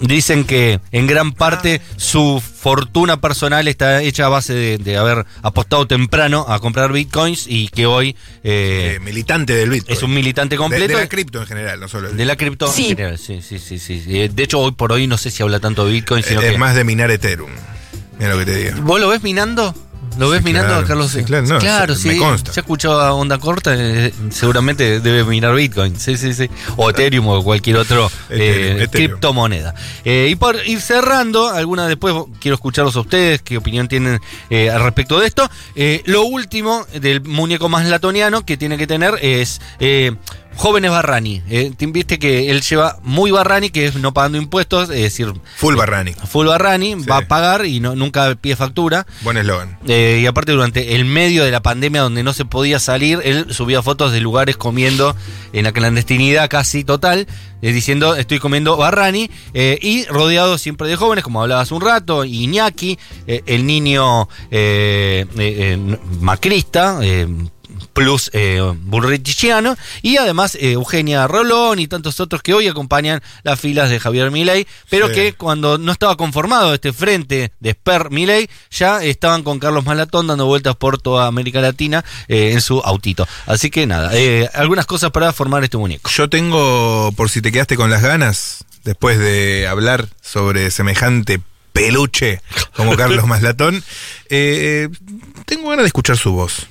Dicen 0.00 0.44
que 0.44 0.78
en 0.92 1.06
gran 1.06 1.32
parte 1.32 1.80
su 1.96 2.42
fortuna 2.44 3.20
personal 3.20 3.66
está 3.66 4.02
hecha 4.02 4.26
a 4.26 4.28
base 4.28 4.52
de, 4.52 4.78
de 4.78 4.96
haber 4.98 5.24
apostado 5.42 5.86
temprano 5.86 6.44
a 6.48 6.58
comprar 6.58 6.92
bitcoins 6.92 7.46
y 7.48 7.68
que 7.68 7.86
hoy 7.86 8.10
eh, 8.44 8.94
Eh, 8.96 9.00
militante 9.00 9.54
del 9.54 9.70
Bitcoin. 9.70 9.96
es 9.96 10.02
un 10.02 10.12
militante 10.12 10.56
completo 10.56 10.88
De, 10.88 11.02
la 11.02 11.08
cripto 11.08 11.40
en 11.40 11.46
general, 11.46 11.80
no 11.80 11.88
solo 11.88 12.10
el 12.10 12.16
de 12.16 12.24
la 12.26 12.36
cripto 12.36 12.66
en 12.66 12.72
general. 12.72 13.18
Sí, 13.18 13.40
sí, 13.42 13.58
sí, 13.58 13.78
sí. 13.78 14.02
Eh, 14.08 14.28
De 14.32 14.42
hecho, 14.42 14.60
hoy 14.60 14.72
por 14.72 14.92
hoy 14.92 15.06
no 15.06 15.16
sé 15.16 15.30
si 15.30 15.42
habla 15.42 15.60
tanto 15.60 15.86
de 15.86 15.92
bitcoin, 15.92 16.22
sino 16.22 16.40
Eh, 16.40 16.44
que... 16.44 16.50
Es 16.52 16.58
más 16.58 16.74
de 16.74 16.84
minar 16.84 17.10
Ethereum. 17.10 17.50
Mira 18.18 18.32
lo 18.32 18.38
que 18.38 18.46
te 18.46 18.56
digo. 18.72 18.82
¿Vos 18.82 19.00
lo 19.00 19.08
ves 19.08 19.22
minando? 19.22 19.74
¿Lo 20.18 20.28
ves 20.30 20.38
Sí, 20.40 20.44
mirando 20.44 20.68
claro. 20.68 20.84
a 20.84 20.88
Carlos? 20.88 21.10
Sí, 21.10 21.24
claro, 21.24 21.46
no, 21.46 21.58
claro, 21.58 21.94
se- 21.94 22.08
me 22.08 22.14
sí. 22.14 22.20
consta. 22.20 22.52
Ya 22.52 22.60
escuchó 22.60 23.00
a 23.00 23.12
Onda 23.12 23.38
Corta, 23.38 23.74
eh, 23.76 24.12
seguramente 24.30 25.00
debe 25.00 25.24
mirar 25.24 25.54
Bitcoin. 25.54 25.98
Sí, 25.98 26.16
sí, 26.16 26.32
sí. 26.34 26.48
O 26.76 26.90
Ethereum 26.90 27.26
o 27.28 27.42
cualquier 27.44 27.76
otro 27.76 28.10
Ethereum, 28.30 28.78
eh, 28.78 28.82
Ethereum. 28.84 28.90
criptomoneda. 29.10 29.74
Eh, 30.04 30.28
y 30.30 30.36
por 30.36 30.56
ir 30.66 30.80
cerrando, 30.80 31.48
alguna 31.48 31.86
después 31.88 32.14
quiero 32.40 32.54
escucharlos 32.54 32.96
a 32.96 33.00
ustedes, 33.00 33.42
qué 33.42 33.56
opinión 33.58 33.88
tienen 33.88 34.20
al 34.50 34.82
respecto 34.82 35.18
de 35.20 35.26
esto. 35.26 35.48
Lo 36.06 36.24
último 36.24 36.86
del 37.00 37.22
muñeco 37.22 37.68
más 37.68 37.86
latoniano 37.86 38.44
que 38.44 38.56
tiene 38.56 38.78
que 38.78 38.86
tener 38.86 39.14
es. 39.22 39.60
Eh, 40.56 40.58
Jóvenes 40.58 40.90
Barrani, 40.90 41.42
eh, 41.48 41.72
te- 41.76 41.86
viste 41.86 42.18
que 42.18 42.50
él 42.50 42.62
lleva 42.62 42.98
muy 43.02 43.30
Barrani, 43.30 43.70
que 43.70 43.86
es 43.86 43.94
no 43.96 44.12
pagando 44.14 44.38
impuestos, 44.38 44.90
es 44.90 45.02
decir, 45.02 45.32
Full 45.56 45.76
Barrani. 45.76 46.12
full 46.28 46.46
Barrani, 46.46 46.94
Sí. 46.94 47.06
va 47.08 47.18
a 47.18 47.28
pagar 47.28 47.66
y 47.66 47.80
no, 47.80 47.94
nunca 47.94 48.34
pide 48.34 48.56
factura. 48.56 49.06
Buen 49.22 49.36
eslogan. 49.36 49.78
Eh, 49.86 50.20
y 50.22 50.26
aparte 50.26 50.52
durante 50.52 50.96
el 50.96 51.04
medio 51.04 51.44
de 51.44 51.50
la 51.50 51.60
pandemia 51.62 52.00
donde 52.02 52.22
no 52.22 52.32
se 52.32 52.44
podía 52.44 52.78
salir, 52.78 53.20
él 53.24 53.46
subía 53.50 53.82
fotos 53.82 54.12
de 54.12 54.20
lugares 54.20 54.56
comiendo 54.56 55.14
en 55.52 55.64
la 55.64 55.72
clandestinidad 55.72 56.48
casi 56.48 56.84
total, 56.84 57.26
eh, 57.62 57.72
diciendo 57.72 58.16
estoy 58.16 58.38
comiendo 58.38 58.76
barrani 58.76 59.30
eh, 59.54 59.78
y 59.80 60.04
rodeado 60.06 60.58
siempre 60.58 60.88
de 60.88 60.96
jóvenes, 60.96 61.24
como 61.24 61.40
hablaba 61.42 61.62
hace 61.62 61.74
un 61.74 61.80
rato, 61.80 62.24
Iñaki, 62.24 62.98
eh, 63.26 63.42
el 63.46 63.66
niño 63.66 64.28
eh, 64.50 65.24
eh, 65.38 65.76
eh, 65.78 65.98
macrista. 66.20 66.98
Plus 67.92 68.30
eh, 68.32 68.62
y 70.02 70.16
además 70.16 70.54
eh, 70.54 70.72
Eugenia 70.72 71.26
Rolón 71.26 71.78
y 71.78 71.86
tantos 71.86 72.20
otros 72.20 72.42
que 72.42 72.54
hoy 72.54 72.68
acompañan 72.68 73.22
las 73.42 73.60
filas 73.60 73.90
de 73.90 74.00
Javier 74.00 74.30
Milei, 74.30 74.66
pero 74.90 75.08
Sí. 75.08 75.14
que 75.14 75.32
cuando 75.34 75.78
no 75.78 75.92
estaba 75.92 76.16
conformado 76.16 76.74
este 76.74 76.92
frente 76.92 77.52
de 77.60 77.70
Sper 77.72 78.10
Milei, 78.10 78.48
ya 78.70 79.02
estaban 79.02 79.42
con 79.42 79.58
Carlos 79.58 79.84
Malatón 79.84 80.26
dando 80.26 80.46
vueltas 80.46 80.76
por 80.76 81.00
toda 81.00 81.26
América 81.26 81.60
Latina 81.60 82.04
eh, 82.28 82.52
en 82.52 82.60
su 82.60 82.80
autito. 82.80 83.26
Así 83.46 83.70
que 83.70 83.86
nada, 83.86 84.10
eh, 84.14 84.48
algunas 84.54 84.86
cosas 84.86 85.10
para 85.10 85.32
formar 85.32 85.64
este 85.64 85.76
muñeco. 85.76 86.10
Yo 86.10 86.28
tengo, 86.28 87.12
por 87.16 87.30
si 87.30 87.40
te 87.42 87.52
quedaste 87.52 87.76
con 87.76 87.90
las 87.90 88.02
ganas, 88.02 88.64
después 88.84 89.18
de 89.18 89.66
hablar 89.68 90.08
sobre 90.20 90.70
semejante 90.70 91.40
peluche 91.72 92.40
como 92.74 92.96
Carlos 92.96 93.26
Maslatón, 93.26 93.82
tengo 94.28 95.68
ganas 95.70 95.84
de 95.84 95.86
escuchar 95.88 96.16
su 96.16 96.32
voz. 96.32 96.66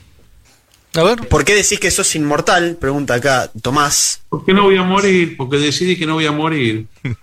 A 0.95 1.03
ver. 1.03 1.27
¿Por 1.27 1.43
qué 1.43 1.53
decís 1.55 1.79
que 1.79 1.91
sos 1.91 2.15
inmortal? 2.15 2.77
Pregunta 2.79 3.15
acá 3.15 3.51
Tomás. 3.61 4.21
Porque 4.29 4.53
no 4.53 4.63
voy 4.63 4.77
a 4.77 4.83
morir, 4.83 5.35
porque 5.37 5.57
decidí 5.57 5.97
que 5.97 6.05
no 6.05 6.13
voy 6.15 6.25
a 6.25 6.31
morir. 6.31 6.87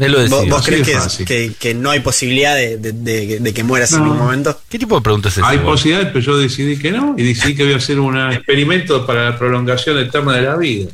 Él 0.00 0.12
lo 0.12 0.28
¿Vos, 0.28 0.48
vos 0.48 0.64
crees 0.66 0.86
que, 0.86 0.94
fácil. 0.94 1.26
que- 1.26 1.52
que 1.58 1.72
no 1.74 1.90
hay 1.90 2.00
posibilidad 2.00 2.56
de, 2.56 2.76
de- 2.76 2.92
de- 2.92 3.38
de 3.40 3.54
que 3.54 3.62
mueras 3.62 3.92
en 3.92 4.02
un 4.02 4.16
momento? 4.18 4.58
¿Qué 4.68 4.78
tipo 4.78 4.96
de 4.96 5.02
preguntas 5.02 5.32
es 5.32 5.38
esa? 5.38 5.48
Hay 5.48 5.58
posibilidades, 5.58 6.08
pero 6.12 6.20
yo 6.24 6.38
decidí 6.38 6.76
que 6.78 6.90
no, 6.90 7.14
y 7.16 7.22
decidí 7.22 7.54
que 7.54 7.64
voy 7.64 7.74
a 7.74 7.76
hacer 7.76 8.00
un 8.00 8.16
experimento 8.32 9.06
para 9.06 9.30
la 9.30 9.38
prolongación 9.38 9.98
eterna 9.98 10.34
de 10.34 10.42
la 10.42 10.56
vida. 10.56 10.90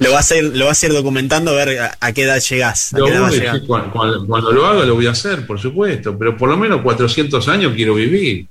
Lo 0.00 0.10
vas 0.12 0.30
a 0.32 0.36
ir, 0.36 0.56
lo 0.56 0.66
vas 0.66 0.82
a 0.82 0.86
ir 0.86 0.92
documentando 0.92 1.52
a 1.52 1.54
ver 1.54 1.78
a, 1.78 1.96
a 2.00 2.12
qué 2.12 2.22
edad 2.22 2.40
llegás. 2.40 2.94
A 2.94 2.98
Lo 2.98 3.06
qué 3.06 3.12
edad 3.12 3.30
decir, 3.30 3.62
cuando 3.66 4.50
lo 4.52 4.66
haga 4.66 4.84
lo 4.84 4.94
voy 4.96 5.06
a 5.06 5.10
hacer, 5.12 5.46
por 5.46 5.60
supuesto, 5.60 6.18
pero 6.18 6.36
por 6.36 6.48
lo 6.48 6.56
menos 6.56 6.80
400 6.82 7.46
años 7.48 7.74
quiero 7.76 7.94
vivir, 7.94 8.46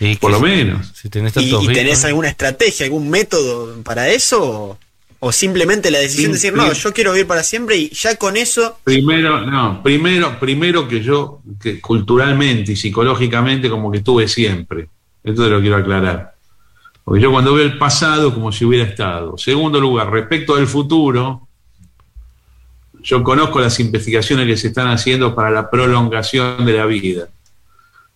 Y 0.00 0.16
por 0.16 0.30
lo 0.30 0.38
si- 0.38 0.44
menos. 0.44 0.92
Si 0.94 1.08
tenés 1.08 1.36
¿Y, 1.36 1.54
y 1.54 1.66
tenés 1.68 2.04
alguna 2.04 2.28
estrategia, 2.28 2.84
algún 2.84 3.08
método 3.08 3.82
para 3.82 4.08
eso? 4.10 4.42
¿O, 4.44 4.78
o 5.18 5.32
simplemente 5.32 5.90
la 5.90 5.98
decisión 5.98 6.32
de 6.32 6.34
decir, 6.34 6.52
no, 6.52 6.70
yo 6.72 6.92
quiero 6.92 7.12
vivir 7.12 7.26
para 7.26 7.42
siempre 7.42 7.76
y 7.76 7.88
ya 7.88 8.16
con 8.16 8.36
eso 8.36 8.78
Primero, 8.84 9.40
no, 9.40 9.82
primero, 9.82 10.38
primero 10.38 10.86
que 10.86 11.02
yo, 11.02 11.40
que 11.60 11.80
culturalmente 11.80 12.72
y 12.72 12.76
psicológicamente, 12.76 13.70
como 13.70 13.90
que 13.90 13.98
estuve 13.98 14.28
siempre. 14.28 14.88
Esto 15.24 15.44
te 15.44 15.50
lo 15.50 15.60
quiero 15.60 15.76
aclarar. 15.76 16.34
Porque 17.02 17.22
yo 17.22 17.30
cuando 17.32 17.54
veo 17.54 17.64
el 17.64 17.78
pasado, 17.78 18.34
como 18.34 18.52
si 18.52 18.64
hubiera 18.64 18.84
estado. 18.84 19.38
Segundo 19.38 19.80
lugar, 19.80 20.10
respecto 20.10 20.56
del 20.56 20.66
futuro, 20.66 21.48
yo 23.00 23.22
conozco 23.22 23.60
las 23.60 23.78
investigaciones 23.80 24.46
que 24.46 24.56
se 24.56 24.68
están 24.68 24.88
haciendo 24.88 25.34
para 25.34 25.50
la 25.50 25.70
prolongación 25.70 26.66
de 26.66 26.72
la 26.72 26.84
vida. 26.86 27.28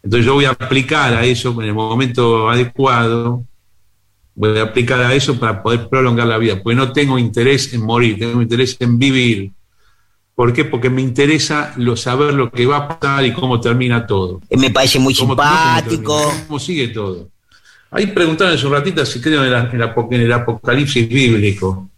Entonces 0.02 0.24
yo 0.26 0.34
voy 0.34 0.46
a 0.46 0.50
aplicar 0.50 1.12
a 1.14 1.24
eso 1.24 1.50
en 1.60 1.68
el 1.68 1.74
momento 1.74 2.48
adecuado, 2.48 3.44
voy 4.34 4.58
a 4.58 4.62
aplicar 4.62 5.00
a 5.00 5.14
eso 5.14 5.38
para 5.38 5.62
poder 5.62 5.88
prolongar 5.88 6.26
la 6.26 6.38
vida, 6.38 6.60
porque 6.62 6.74
no 6.76 6.92
tengo 6.92 7.18
interés 7.18 7.72
en 7.74 7.82
morir, 7.82 8.18
tengo 8.18 8.40
interés 8.40 8.76
en 8.80 8.98
vivir. 8.98 9.50
¿Por 10.34 10.54
qué? 10.54 10.64
Porque 10.64 10.88
me 10.88 11.02
interesa 11.02 11.74
lo, 11.76 11.96
saber 11.96 12.32
lo 12.32 12.50
que 12.50 12.64
va 12.64 12.78
a 12.78 12.98
pasar 12.98 13.26
y 13.26 13.32
cómo 13.34 13.60
termina 13.60 14.06
todo. 14.06 14.40
Me 14.50 14.70
parece 14.70 14.98
muy 14.98 15.14
¿Cómo- 15.14 15.34
no 15.34 15.36
cómo 15.36 15.52
simpático. 15.52 16.18
termina, 16.18 16.44
¿Cómo 16.46 16.58
sigue 16.58 16.88
todo? 16.88 17.28
Ahí 17.90 18.06
preguntaron 18.06 18.54
hace 18.54 18.66
un 18.66 18.72
ratito 18.72 19.04
si 19.04 19.20
creo 19.20 19.44
en, 19.44 19.52
la- 19.52 19.68
en 19.70 19.78
la- 19.78 19.94
en 20.10 20.20
el 20.20 20.32
apocalipsis 20.32 21.06
bíblico. 21.08 21.90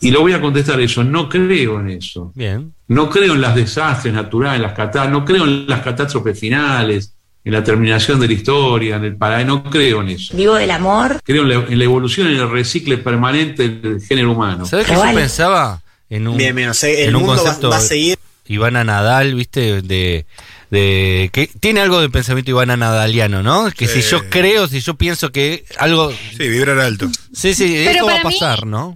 Y 0.00 0.10
lo 0.10 0.20
voy 0.20 0.32
a 0.32 0.40
contestar 0.40 0.80
eso, 0.80 1.02
no 1.02 1.28
creo 1.28 1.80
en 1.80 1.90
eso. 1.90 2.32
Bien. 2.34 2.72
No 2.86 3.10
creo 3.10 3.34
en 3.34 3.40
las 3.40 3.54
desastres 3.54 4.14
naturales, 4.14 4.56
en 4.56 4.62
las 4.62 4.72
catástrofes, 4.72 5.10
no 5.12 5.24
creo 5.24 5.44
en 5.44 5.66
las 5.66 5.80
catástrofes 5.82 6.38
finales, 6.38 7.14
en 7.44 7.52
la 7.52 7.64
terminación 7.64 8.20
de 8.20 8.26
la 8.28 8.32
historia, 8.34 8.96
en 8.96 9.04
el 9.04 9.16
paraíso, 9.16 9.48
no 9.48 9.64
creo 9.64 10.02
en 10.02 10.10
eso. 10.10 10.36
Vivo 10.36 10.54
del 10.54 10.70
amor. 10.70 11.20
Creo 11.24 11.42
en 11.42 11.48
la, 11.48 11.54
en 11.68 11.78
la 11.78 11.84
evolución 11.84 12.28
en 12.28 12.36
el 12.36 12.50
recicle 12.50 12.98
permanente 12.98 13.68
del 13.68 14.00
género 14.00 14.32
humano. 14.32 14.66
¿Sabes 14.66 14.86
qué 14.86 14.94
yo 14.94 15.02
pensaba? 15.14 15.82
En 16.10 16.26
un, 16.28 16.36
bien, 16.36 16.54
bien, 16.54 16.68
o 16.70 16.74
sea, 16.74 16.90
el 16.90 17.08
en 17.10 17.16
un 17.16 17.22
mundo 17.22 17.36
va, 17.36 17.42
concepto 17.44 17.68
va 17.70 17.76
a 17.76 17.80
seguir. 17.80 18.18
Ivana 18.46 18.82
Nadal, 18.84 19.34
¿viste? 19.34 19.82
De, 19.82 20.24
de 20.70 21.28
que 21.32 21.48
tiene 21.60 21.80
algo 21.80 22.00
de 22.00 22.08
pensamiento 22.08 22.50
Ivana 22.50 22.76
Nadaliano, 22.78 23.42
¿no? 23.42 23.70
Que 23.70 23.86
Sí. 23.86 24.00
si 24.02 24.10
yo 24.10 24.28
creo, 24.30 24.68
si 24.68 24.80
yo 24.80 24.94
pienso 24.94 25.30
que 25.32 25.64
algo... 25.78 26.10
Sí, 26.10 26.48
vibrar 26.48 26.78
alto. 26.78 27.08
Sí, 27.32 27.52
sí, 27.54 27.82
Pero 27.84 27.96
eso 27.98 28.06
va 28.06 28.12
a 28.14 28.16
mí- 28.16 28.22
pasar, 28.22 28.66
¿no? 28.66 28.94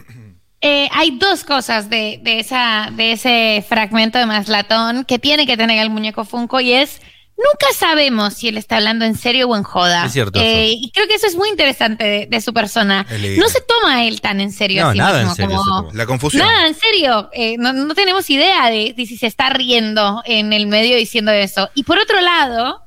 Eh, 0.64 0.88
hay 0.92 1.10
dos 1.18 1.42
cosas 1.42 1.90
de, 1.90 2.20
de, 2.22 2.38
esa, 2.38 2.88
de 2.92 3.12
ese 3.12 3.64
fragmento 3.68 4.18
de 4.18 4.26
Maslatón 4.26 5.04
que 5.04 5.18
tiene 5.18 5.44
que 5.44 5.56
tener 5.56 5.78
el 5.82 5.90
muñeco 5.90 6.24
Funko 6.24 6.60
y 6.60 6.72
es, 6.72 7.00
nunca 7.36 7.66
sabemos 7.76 8.34
si 8.34 8.46
él 8.46 8.56
está 8.56 8.76
hablando 8.76 9.04
en 9.04 9.16
serio 9.16 9.48
o 9.48 9.56
en 9.56 9.64
joda. 9.64 10.06
Es 10.06 10.12
cierto 10.12 10.40
Eh, 10.40 10.68
y 10.70 10.92
creo 10.92 11.08
que 11.08 11.14
eso 11.14 11.26
es 11.26 11.34
muy 11.34 11.48
interesante 11.48 12.04
de, 12.04 12.26
de 12.26 12.40
su 12.40 12.54
persona. 12.54 13.04
No 13.38 13.48
se 13.48 13.60
toma 13.60 14.04
él 14.06 14.20
tan 14.20 14.40
en 14.40 14.52
serio 14.52 14.84
No, 14.84 14.88
a 14.90 14.92
sí 14.92 14.98
nada 14.98 15.22
en 15.22 15.34
serio 15.34 15.56
como- 15.56 15.90
se. 15.90 15.96
La 15.96 16.06
confusión. 16.06 16.46
Nada, 16.46 16.68
en 16.68 16.76
serio. 16.76 17.28
eh, 17.32 17.56
no, 17.58 17.72
no 17.72 17.94
tenemos 17.96 18.30
idea 18.30 18.70
de, 18.70 18.94
de 18.96 19.06
si 19.06 19.16
se 19.16 19.26
está 19.26 19.50
riendo 19.50 20.22
en 20.26 20.52
el 20.52 20.68
medio 20.68 20.96
diciendo 20.96 21.32
eso. 21.32 21.70
Y 21.74 21.82
por 21.82 21.98
otro 21.98 22.20
lado, 22.20 22.82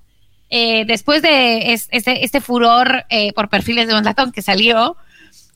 eh, 0.49 0.85
después 0.85 1.21
de 1.21 1.73
es- 1.73 1.89
este, 1.91 2.23
este 2.23 2.39
furor 2.39 3.03
eh, 3.09 3.33
por 3.33 3.49
perfiles 3.49 3.87
de 3.87 3.93
Maslatón 3.95 4.31
que 4.31 4.41
salió, 4.41 4.95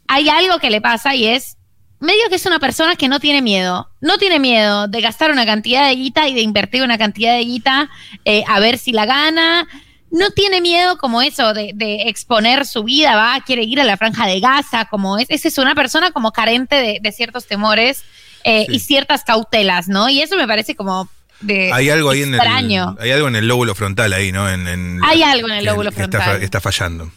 hay 0.10 0.28
algo 0.28 0.60
que 0.60 0.70
le 0.70 0.82
pasa 0.82 1.16
y 1.16 1.26
es 1.28 1.56
medio 2.00 2.22
que 2.30 2.36
es 2.36 2.46
una 2.46 2.60
persona 2.60 2.96
que 2.96 3.08
no 3.08 3.20
tiene 3.20 3.42
miedo. 3.42 3.90
No 4.02 4.18
tiene 4.18 4.40
miedo 4.40 4.88
de 4.88 5.02
gastar 5.02 5.32
una 5.32 5.46
cantidad 5.46 5.88
de 5.88 5.96
guita 5.96 6.28
y 6.28 6.34
de 6.34 6.42
invertir 6.42 6.84
una 6.84 6.98
cantidad 6.98 7.34
de 7.36 7.44
guita 7.46 7.90
eh, 8.26 8.44
a 8.48 8.60
ver 8.60 8.78
si 8.78 8.92
la 8.92 9.06
gana. 9.06 9.68
No 10.12 10.32
tiene 10.32 10.60
miedo 10.60 10.98
como 10.98 11.22
eso 11.22 11.54
de, 11.54 11.72
de 11.76 12.04
exponer 12.10 12.66
su 12.66 12.84
vida, 12.84 13.16
va, 13.16 13.40
quiere 13.46 13.64
ir 13.64 13.80
a 13.80 13.84
la 13.84 13.96
franja 13.96 14.26
de 14.26 14.40
Gaza, 14.40 14.86
como 14.86 15.20
es. 15.20 15.28
Esa 15.30 15.48
es 15.50 15.58
una 15.60 15.76
persona 15.76 16.10
como 16.12 16.32
carente 16.32 16.76
de, 16.76 17.00
de 17.02 17.12
ciertos 17.12 17.46
temores 17.46 18.04
eh, 18.44 18.66
Sí. 18.68 18.76
y 18.76 18.80
ciertas 18.80 19.24
cautelas, 19.24 19.88
¿no? 19.88 20.10
Y 20.10 20.22
eso 20.22 20.36
me 20.36 20.48
parece 20.48 20.74
como 20.76 21.08
de 21.42 21.72
Hay 21.72 21.90
algo 21.92 22.10
ahí 22.10 22.24
en 22.24 22.34
el, 22.34 22.42
hay 22.42 23.12
algo 23.12 23.28
en 23.28 23.36
el 23.36 23.48
lóbulo 23.48 23.76
frontal 23.76 24.12
ahí, 24.14 24.32
¿no? 24.32 24.50
En, 24.50 24.68
en- 24.68 25.00
Hay 25.04 25.22
algo 25.22 25.48
en 25.48 25.56
el 25.56 25.66
lóbulo 25.66 25.92
que 25.92 25.98
frontal. 25.98 26.42
está 26.42 26.60
fallando. 26.60 27.12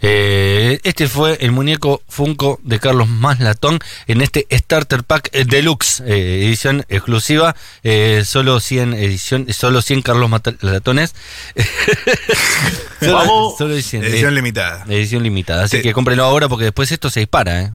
Eh, 0.00 0.80
este 0.84 1.08
fue 1.08 1.38
el 1.40 1.50
muñeco 1.50 2.02
Funko 2.08 2.60
de 2.62 2.78
Carlos 2.78 3.08
Maslatón 3.08 3.80
en 4.06 4.20
este 4.20 4.46
Starter 4.50 5.02
Pack 5.02 5.30
eh, 5.32 5.44
Deluxe, 5.44 6.00
eh, 6.06 6.44
edición 6.46 6.84
exclusiva, 6.88 7.56
eh, 7.82 8.22
solo 8.24 8.60
100 8.60 8.94
edición, 8.94 9.52
solo 9.52 9.82
100 9.82 10.02
Carlos 10.02 10.30
Mata- 10.30 10.54
Latones. 10.60 11.14
solo, 13.00 13.12
Vamos. 13.14 13.58
solo 13.58 13.80
100, 13.80 14.04
Edición 14.04 14.32
eh, 14.32 14.36
limitada. 14.36 14.84
edición 14.88 15.22
limitada, 15.22 15.64
así 15.64 15.78
Sí. 15.78 15.82
que 15.82 15.92
cómprenlo 15.92 16.24
ahora 16.24 16.48
porque 16.48 16.64
después 16.66 16.90
esto 16.92 17.10
se 17.10 17.20
dispara, 17.20 17.62
¿eh? 17.62 17.66